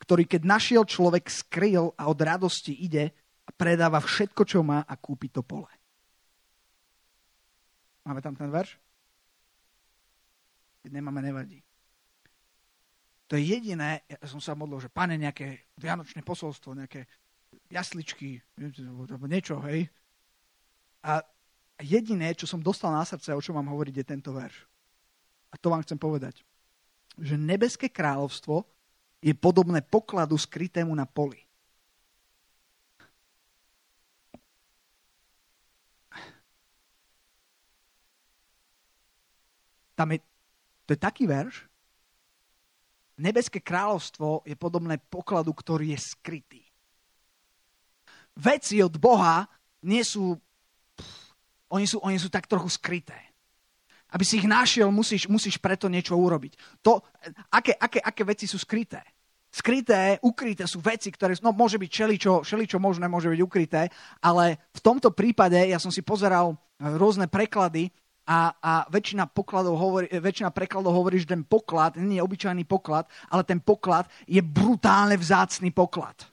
ktorý 0.02 0.24
keď 0.26 0.42
našiel 0.42 0.82
človek 0.82 1.28
skryl 1.28 1.92
a 1.94 2.08
od 2.10 2.18
radosti 2.18 2.74
ide 2.74 3.12
a 3.46 3.50
predáva 3.54 4.02
všetko, 4.02 4.42
čo 4.42 4.64
má 4.66 4.82
a 4.82 4.94
kúpi 4.98 5.30
to 5.30 5.44
pole. 5.44 5.70
Máme 8.06 8.22
tam 8.22 8.34
ten 8.34 8.50
verš? 8.50 8.78
Keď 10.82 10.90
nemáme, 10.94 11.18
nevadí. 11.22 11.62
To 13.26 13.34
je 13.34 13.42
jediné, 13.42 14.06
ja 14.06 14.22
som 14.30 14.38
sa 14.38 14.54
modlil, 14.54 14.78
že 14.78 14.90
pane, 14.90 15.18
nejaké 15.18 15.74
vianočné 15.74 16.22
posolstvo, 16.22 16.78
nejaké 16.78 17.10
jasličky, 17.66 18.38
niečo, 19.26 19.58
hej. 19.66 19.90
A 21.02 21.26
jediné, 21.80 22.32
čo 22.32 22.48
som 22.48 22.62
dostal 22.62 22.92
na 22.92 23.04
srdce, 23.04 23.32
o 23.32 23.42
čom 23.42 23.56
mám 23.56 23.72
hovoriť, 23.72 23.94
je 24.00 24.06
tento 24.06 24.30
verš. 24.32 24.64
A 25.52 25.60
to 25.60 25.72
vám 25.72 25.82
chcem 25.84 25.98
povedať. 26.00 26.40
Že 27.16 27.40
nebeské 27.40 27.88
kráľovstvo 27.88 28.64
je 29.24 29.32
podobné 29.32 29.80
pokladu 29.80 30.36
skrytému 30.36 30.92
na 30.92 31.08
poli. 31.08 31.40
Tam 39.96 40.12
je, 40.12 40.20
to 40.84 40.92
je 40.92 41.00
taký 41.00 41.24
verš. 41.24 41.64
Nebeské 43.16 43.64
kráľovstvo 43.64 44.44
je 44.44 44.52
podobné 44.52 45.00
pokladu, 45.00 45.56
ktorý 45.56 45.96
je 45.96 46.00
skrytý. 46.04 46.62
Veci 48.36 48.84
od 48.84 48.92
Boha 49.00 49.48
nie 49.80 50.04
sú, 50.04 50.36
oni 51.70 51.86
sú, 51.86 51.98
oni 52.02 52.18
sú 52.18 52.30
tak 52.30 52.46
trochu 52.46 52.70
skryté. 52.70 53.16
Aby 54.14 54.22
si 54.22 54.38
ich 54.38 54.46
našiel, 54.46 54.88
musíš, 54.94 55.26
musíš 55.26 55.58
preto 55.58 55.90
niečo 55.90 56.14
urobiť. 56.14 56.82
To, 56.86 57.02
aké, 57.50 57.74
aké, 57.74 57.98
aké 57.98 58.22
veci 58.22 58.46
sú 58.46 58.56
skryté? 58.56 59.02
Skryté, 59.50 60.20
ukryté 60.20 60.68
sú 60.68 60.84
veci, 60.84 61.08
ktoré, 61.08 61.32
no 61.40 61.50
môže 61.50 61.80
byť 61.80 61.90
šeličo, 61.90 62.32
šeličo 62.44 62.76
možné, 62.76 63.08
môže 63.08 63.32
byť 63.32 63.40
ukryté, 63.40 63.88
ale 64.20 64.68
v 64.76 64.80
tomto 64.84 65.10
prípade 65.16 65.56
ja 65.56 65.80
som 65.80 65.88
si 65.88 66.04
pozeral 66.04 66.54
rôzne 66.76 67.24
preklady 67.24 67.88
a, 68.26 68.52
a 68.58 68.72
väčšina, 68.90 69.30
pokladov 69.30 69.78
hovorí, 69.78 70.10
väčšina 70.10 70.50
prekladov 70.50 70.92
hovorí, 70.92 71.22
že 71.22 71.30
ten 71.30 71.46
poklad 71.46 71.96
nie 71.96 72.18
je 72.18 72.26
obyčajný 72.26 72.66
poklad, 72.66 73.06
ale 73.30 73.46
ten 73.46 73.62
poklad 73.62 74.10
je 74.26 74.42
brutálne 74.42 75.14
vzácný 75.14 75.70
poklad. 75.70 76.26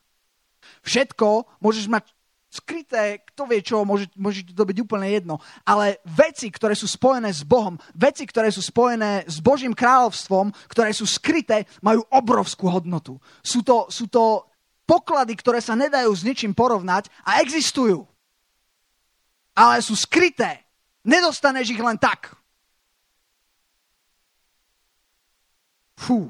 Všetko 0.84 1.62
môžeš 1.64 1.88
mať 1.88 2.12
skryté, 2.54 3.26
kto 3.34 3.50
vie 3.50 3.66
čo, 3.66 3.82
môže, 3.82 4.14
môže 4.14 4.46
to 4.46 4.62
byť 4.62 4.78
úplne 4.86 5.10
jedno. 5.10 5.42
Ale 5.66 5.98
veci, 6.06 6.54
ktoré 6.54 6.78
sú 6.78 6.86
spojené 6.86 7.34
s 7.34 7.42
Bohom, 7.42 7.82
veci, 7.98 8.30
ktoré 8.30 8.54
sú 8.54 8.62
spojené 8.62 9.26
s 9.26 9.42
Božím 9.42 9.74
kráľovstvom, 9.74 10.54
ktoré 10.70 10.94
sú 10.94 11.10
skryté, 11.10 11.66
majú 11.82 12.06
obrovskú 12.14 12.70
hodnotu. 12.70 13.18
Sú 13.42 13.66
to, 13.66 13.90
sú 13.90 14.06
to 14.06 14.46
poklady, 14.86 15.34
ktoré 15.34 15.58
sa 15.58 15.74
nedajú 15.74 16.14
s 16.14 16.22
ničím 16.22 16.54
porovnať 16.54 17.10
a 17.26 17.42
existujú. 17.42 18.06
Ale 19.58 19.82
sú 19.82 19.98
skryté. 19.98 20.62
Nedostaneš 21.02 21.74
ich 21.74 21.82
len 21.82 21.98
tak. 21.98 22.38
Fú. 25.98 26.30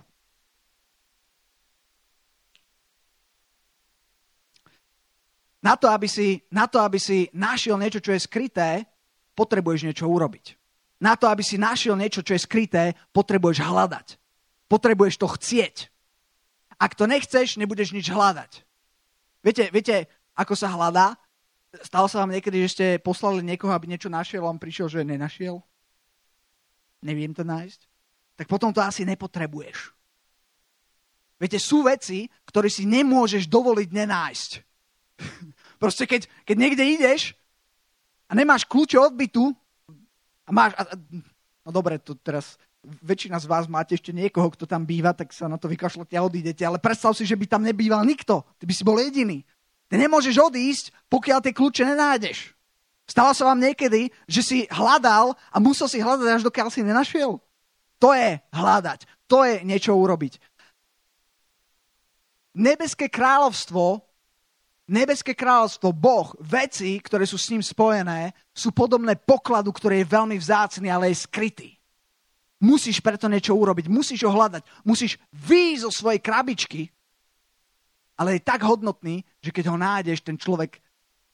Na 5.64 5.80
to, 5.80 5.88
aby 5.88 6.12
si, 6.12 6.44
na 6.52 6.68
to, 6.68 6.84
aby 6.84 7.00
si 7.00 7.32
našiel 7.32 7.80
niečo, 7.80 8.04
čo 8.04 8.12
je 8.12 8.20
skryté, 8.20 8.84
potrebuješ 9.32 9.88
niečo 9.88 10.06
urobiť. 10.12 10.60
Na 11.00 11.16
to, 11.16 11.32
aby 11.32 11.44
si 11.44 11.56
našiel 11.56 11.96
niečo, 11.96 12.20
čo 12.20 12.36
je 12.36 12.44
skryté, 12.44 12.96
potrebuješ 13.16 13.64
hľadať. 13.64 14.08
Potrebuješ 14.68 15.16
to 15.20 15.28
chcieť. 15.32 15.88
Ak 16.80 17.00
to 17.00 17.08
nechceš, 17.08 17.56
nebudeš 17.56 17.96
nič 17.96 18.12
hľadať. 18.12 18.52
Viete, 19.44 19.72
viete, 19.72 20.12
ako 20.36 20.56
sa 20.56 20.72
hľadá? 20.72 21.16
Stalo 21.84 22.08
sa 22.12 22.24
vám 22.24 22.36
niekedy, 22.36 22.64
že 22.68 22.74
ste 22.76 22.88
poslali 23.02 23.44
niekoho, 23.44 23.72
aby 23.72 23.88
niečo 23.88 24.12
našiel 24.12 24.44
a 24.46 24.52
on 24.52 24.62
prišiel, 24.62 24.92
že 24.92 25.08
nenašiel? 25.08 25.64
Neviem 27.04 27.36
to 27.36 27.44
nájsť? 27.44 27.82
Tak 28.40 28.48
potom 28.48 28.72
to 28.72 28.80
asi 28.80 29.04
nepotrebuješ. 29.04 29.92
Viete, 31.42 31.60
sú 31.60 31.84
veci, 31.84 32.32
ktoré 32.48 32.72
si 32.72 32.88
nemôžeš 32.88 33.52
dovoliť 33.52 33.90
nenájsť. 33.92 34.52
Proste 35.84 36.08
keď, 36.08 36.32
keď 36.48 36.56
niekde 36.56 36.84
ideš 36.96 37.36
a 38.32 38.40
nemáš 38.40 38.64
kľúče 38.64 38.96
od 39.04 39.12
bytu 39.20 39.52
a 40.48 40.50
máš... 40.56 40.72
A, 40.80 40.96
no 41.68 41.70
dobre, 41.76 42.00
to 42.00 42.16
teraz 42.16 42.56
väčšina 43.04 43.36
z 43.36 43.52
vás 43.52 43.68
máte 43.68 44.00
ešte 44.00 44.16
niekoho, 44.16 44.48
kto 44.48 44.64
tam 44.64 44.88
býva, 44.88 45.12
tak 45.12 45.36
sa 45.36 45.52
na 45.52 45.60
to 45.60 45.68
vykašľate 45.68 46.16
a 46.16 46.24
odídete. 46.24 46.64
Ale 46.64 46.80
predstav 46.80 47.12
si, 47.12 47.28
že 47.28 47.36
by 47.36 47.52
tam 47.52 47.68
nebýval 47.68 48.08
nikto. 48.08 48.48
Ty 48.60 48.64
by 48.64 48.72
si 48.72 48.88
bol 48.88 48.96
jediný. 48.96 49.44
Ty 49.92 50.00
nemôžeš 50.00 50.40
odísť, 50.40 50.86
pokiaľ 51.12 51.44
tie 51.44 51.52
kľúče 51.52 51.84
nenájdeš. 51.84 52.56
Stalo 53.04 53.36
sa 53.36 53.52
vám 53.52 53.60
niekedy, 53.60 54.08
že 54.24 54.40
si 54.40 54.58
hľadal 54.72 55.36
a 55.52 55.58
musel 55.60 55.92
si 55.92 56.00
hľadať, 56.00 56.40
až 56.40 56.48
dokiaľ 56.48 56.72
si 56.72 56.80
nenašiel? 56.80 57.44
To 58.00 58.10
je 58.16 58.40
hľadať. 58.56 59.04
To 59.28 59.44
je 59.44 59.68
niečo 59.68 59.92
urobiť. 60.00 60.40
Nebeské 62.56 63.12
kráľovstvo, 63.12 64.00
nebeské 64.88 65.32
kráľovstvo, 65.34 65.96
Boh, 65.96 66.36
veci, 66.40 67.00
ktoré 67.00 67.24
sú 67.24 67.40
s 67.40 67.50
ním 67.52 67.64
spojené, 67.64 68.36
sú 68.52 68.76
podobné 68.76 69.16
pokladu, 69.16 69.72
ktorý 69.72 70.04
je 70.04 70.14
veľmi 70.14 70.36
vzácný, 70.40 70.88
ale 70.92 71.12
je 71.12 71.24
skrytý. 71.24 71.70
Musíš 72.64 73.04
preto 73.04 73.28
niečo 73.28 73.56
urobiť, 73.56 73.92
musíš 73.92 74.24
ho 74.24 74.32
hľadať, 74.32 74.64
musíš 74.88 75.20
výjsť 75.36 75.84
zo 75.84 75.92
svojej 75.92 76.22
krabičky, 76.24 76.88
ale 78.16 78.40
je 78.40 78.48
tak 78.48 78.64
hodnotný, 78.64 79.26
že 79.44 79.52
keď 79.52 79.74
ho 79.74 79.78
nájdeš, 79.80 80.24
ten 80.24 80.40
človek 80.40 80.80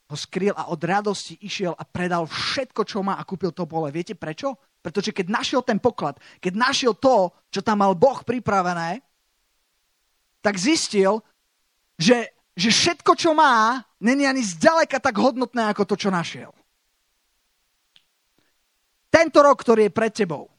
ho 0.09 0.17
skryl 0.17 0.57
a 0.57 0.73
od 0.73 0.81
radosti 0.81 1.37
išiel 1.37 1.77
a 1.77 1.85
predal 1.85 2.25
všetko, 2.25 2.81
čo 2.81 3.05
má 3.05 3.21
a 3.21 3.27
kúpil 3.27 3.53
to 3.53 3.69
pole. 3.69 3.93
Viete 3.93 4.17
prečo? 4.17 4.57
Pretože 4.81 5.13
keď 5.13 5.29
našiel 5.29 5.61
ten 5.61 5.77
poklad, 5.77 6.17
keď 6.41 6.53
našiel 6.57 6.97
to, 6.97 7.29
čo 7.53 7.61
tam 7.61 7.85
mal 7.85 7.93
Boh 7.93 8.25
pripravené, 8.25 9.05
tak 10.41 10.55
zistil, 10.57 11.21
že, 11.99 12.31
že 12.59 12.75
všetko, 12.75 13.15
čo 13.15 13.31
má, 13.31 13.79
není 14.03 14.27
ani 14.27 14.43
zďaleka 14.43 14.99
tak 14.99 15.15
hodnotné, 15.15 15.71
ako 15.71 15.87
to, 15.87 15.95
čo 15.95 16.11
našiel. 16.11 16.51
Tento 19.07 19.39
rok, 19.39 19.63
ktorý 19.63 19.87
je 19.87 19.95
pred 19.95 20.11
tebou, 20.11 20.51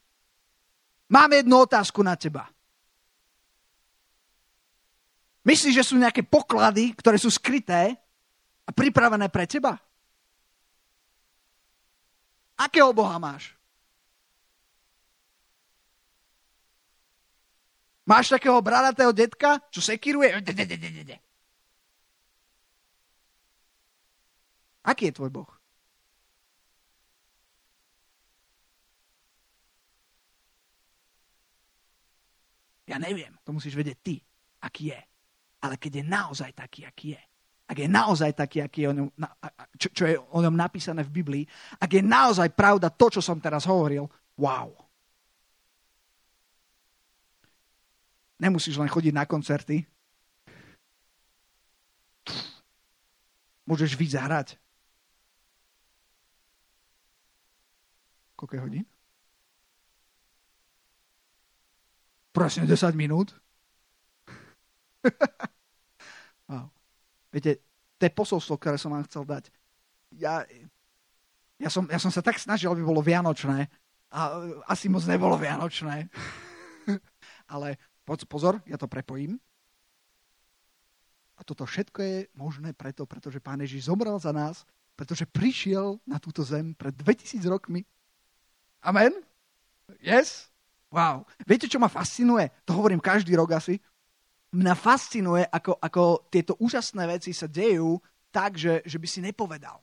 Mám 1.11 1.35
jednu 1.35 1.67
otázku 1.67 1.99
na 1.99 2.15
teba. 2.15 2.47
Myslíš, 5.43 5.75
že 5.75 5.87
sú 5.91 5.99
nejaké 5.99 6.23
poklady, 6.23 6.95
ktoré 6.95 7.19
sú 7.19 7.27
skryté 7.27 7.99
a 8.63 8.71
pripravené 8.71 9.27
pre 9.27 9.43
teba? 9.43 9.75
Akého 12.55 12.95
Boha 12.95 13.19
máš? 13.19 13.51
Máš 18.07 18.31
takého 18.31 18.55
bradatého 18.63 19.11
detka, 19.11 19.59
čo 19.67 19.83
sekiruje? 19.83 20.31
Aký 24.81 25.09
je 25.09 25.17
tvoj 25.17 25.29
Boh? 25.29 25.51
Ja 32.89 32.99
neviem, 32.99 33.31
to 33.47 33.55
musíš 33.55 33.77
vedieť 33.77 33.97
ty, 34.03 34.15
aký 34.59 34.91
je. 34.91 35.01
Ale 35.63 35.79
keď 35.79 36.01
je 36.01 36.03
naozaj 36.03 36.51
taký, 36.51 36.83
aký 36.83 37.15
je, 37.15 37.21
ak 37.71 37.77
je 37.79 37.87
naozaj 37.87 38.35
taký, 38.35 38.59
aký 38.59 38.83
je 38.83 38.87
o 38.91 38.95
ňom, 38.99 39.07
čo, 39.79 39.87
čo 39.95 40.03
je 40.03 40.19
o 40.19 40.39
ňom 40.43 40.51
napísané 40.51 41.07
v 41.07 41.23
Biblii, 41.23 41.43
ak 41.79 41.87
je 41.87 42.03
naozaj 42.03 42.51
pravda 42.51 42.91
to, 42.91 43.07
čo 43.07 43.21
som 43.23 43.39
teraz 43.39 43.63
hovoril, 43.63 44.11
wow. 44.35 44.75
Nemusíš 48.43 48.75
len 48.75 48.91
chodiť 48.91 49.13
na 49.15 49.23
koncerty. 49.23 49.87
Môžeš 53.63 53.95
víc 53.95 54.17
Koľko 58.41 58.57
hodín? 58.65 58.89
Presne 62.33 62.65
10 62.65 62.97
minút. 62.97 63.37
wow. 66.49 66.73
Viete, 67.29 67.61
to 68.01 68.09
je 68.09 68.17
posolstvo, 68.17 68.57
ktoré 68.57 68.81
som 68.81 68.97
vám 68.97 69.05
chcel 69.05 69.29
dať. 69.29 69.53
Ja, 70.17 70.41
ja, 71.61 71.69
som, 71.69 71.85
ja 71.85 72.01
som 72.01 72.09
sa 72.09 72.25
tak 72.25 72.41
snažil, 72.41 72.73
aby 72.73 72.81
bolo 72.81 73.05
vianočné. 73.05 73.69
A 74.09 74.19
asi 74.65 74.89
moc 74.89 75.05
nebolo 75.05 75.37
vianočné. 75.37 76.09
Ale 77.53 77.77
pozor, 78.25 78.57
ja 78.65 78.73
to 78.73 78.89
prepojím. 78.89 79.37
A 81.37 81.45
toto 81.45 81.69
všetko 81.69 81.99
je 82.01 82.17
možné 82.33 82.73
preto, 82.73 83.05
pretože 83.05 83.37
Pán 83.37 83.61
Ježiš 83.61 83.85
zomrel 83.85 84.17
za 84.17 84.33
nás, 84.33 84.65
pretože 84.97 85.29
prišiel 85.29 86.01
na 86.09 86.17
túto 86.17 86.41
zem 86.41 86.73
pred 86.73 86.97
2000 86.97 87.45
rokmi. 87.45 87.85
Amen? 88.81 89.13
Yes? 90.01 90.49
Wow. 90.91 91.23
Viete, 91.47 91.69
čo 91.69 91.79
ma 91.79 91.87
fascinuje? 91.87 92.51
To 92.67 92.75
hovorím 92.75 92.99
každý 92.99 93.37
rok 93.37 93.55
asi. 93.55 93.79
Mňa 94.51 94.75
fascinuje, 94.75 95.47
ako, 95.47 95.79
ako 95.79 96.27
tieto 96.27 96.59
úžasné 96.59 97.07
veci 97.07 97.31
sa 97.31 97.47
dejú 97.47 97.95
tak, 98.33 98.59
že, 98.59 98.83
že 98.83 98.99
by 98.99 99.07
si 99.07 99.23
nepovedal. 99.23 99.79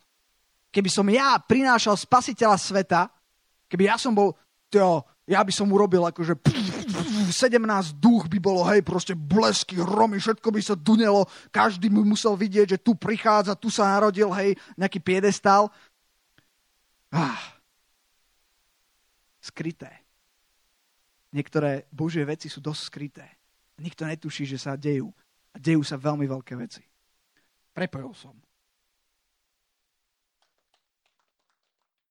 Keby 0.68 0.92
som 0.92 1.08
ja 1.08 1.40
prinášal 1.40 1.96
spasiteľa 1.96 2.60
sveta, 2.60 3.08
keby 3.72 3.88
ja 3.88 3.96
som 3.96 4.12
bol, 4.12 4.36
to, 4.68 5.00
ja 5.24 5.40
by 5.40 5.52
som 5.52 5.72
urobil 5.72 6.04
akože 6.04 6.36
17 7.32 7.56
duch 7.96 8.28
by 8.28 8.36
bolo, 8.36 8.68
hej, 8.68 8.84
proste 8.84 9.16
blesky, 9.16 9.80
hromy, 9.80 10.20
všetko 10.20 10.48
by 10.52 10.60
sa 10.60 10.76
dunelo, 10.76 11.24
každý 11.48 11.88
by 11.88 12.04
musel 12.04 12.36
vidieť, 12.36 12.76
že 12.76 12.82
tu 12.84 12.92
prichádza, 12.92 13.56
tu 13.56 13.72
sa 13.72 13.96
narodil, 13.96 14.28
hej, 14.36 14.60
nejaký 14.76 15.00
piedestal. 15.00 15.72
Ah. 17.08 17.57
Skryté. 19.48 20.04
Niektoré 21.32 21.84
Božie 21.92 22.24
veci 22.24 22.48
sú 22.48 22.60
dosť 22.60 22.82
skryté. 22.88 23.26
Nikto 23.80 24.08
netuší, 24.08 24.48
že 24.48 24.58
sa 24.60 24.76
dejú. 24.76 25.12
A 25.52 25.56
dejú 25.60 25.84
sa 25.84 26.00
veľmi 26.00 26.24
veľké 26.24 26.56
veci. 26.56 26.84
Prepojil 27.72 28.12
som. 28.16 28.36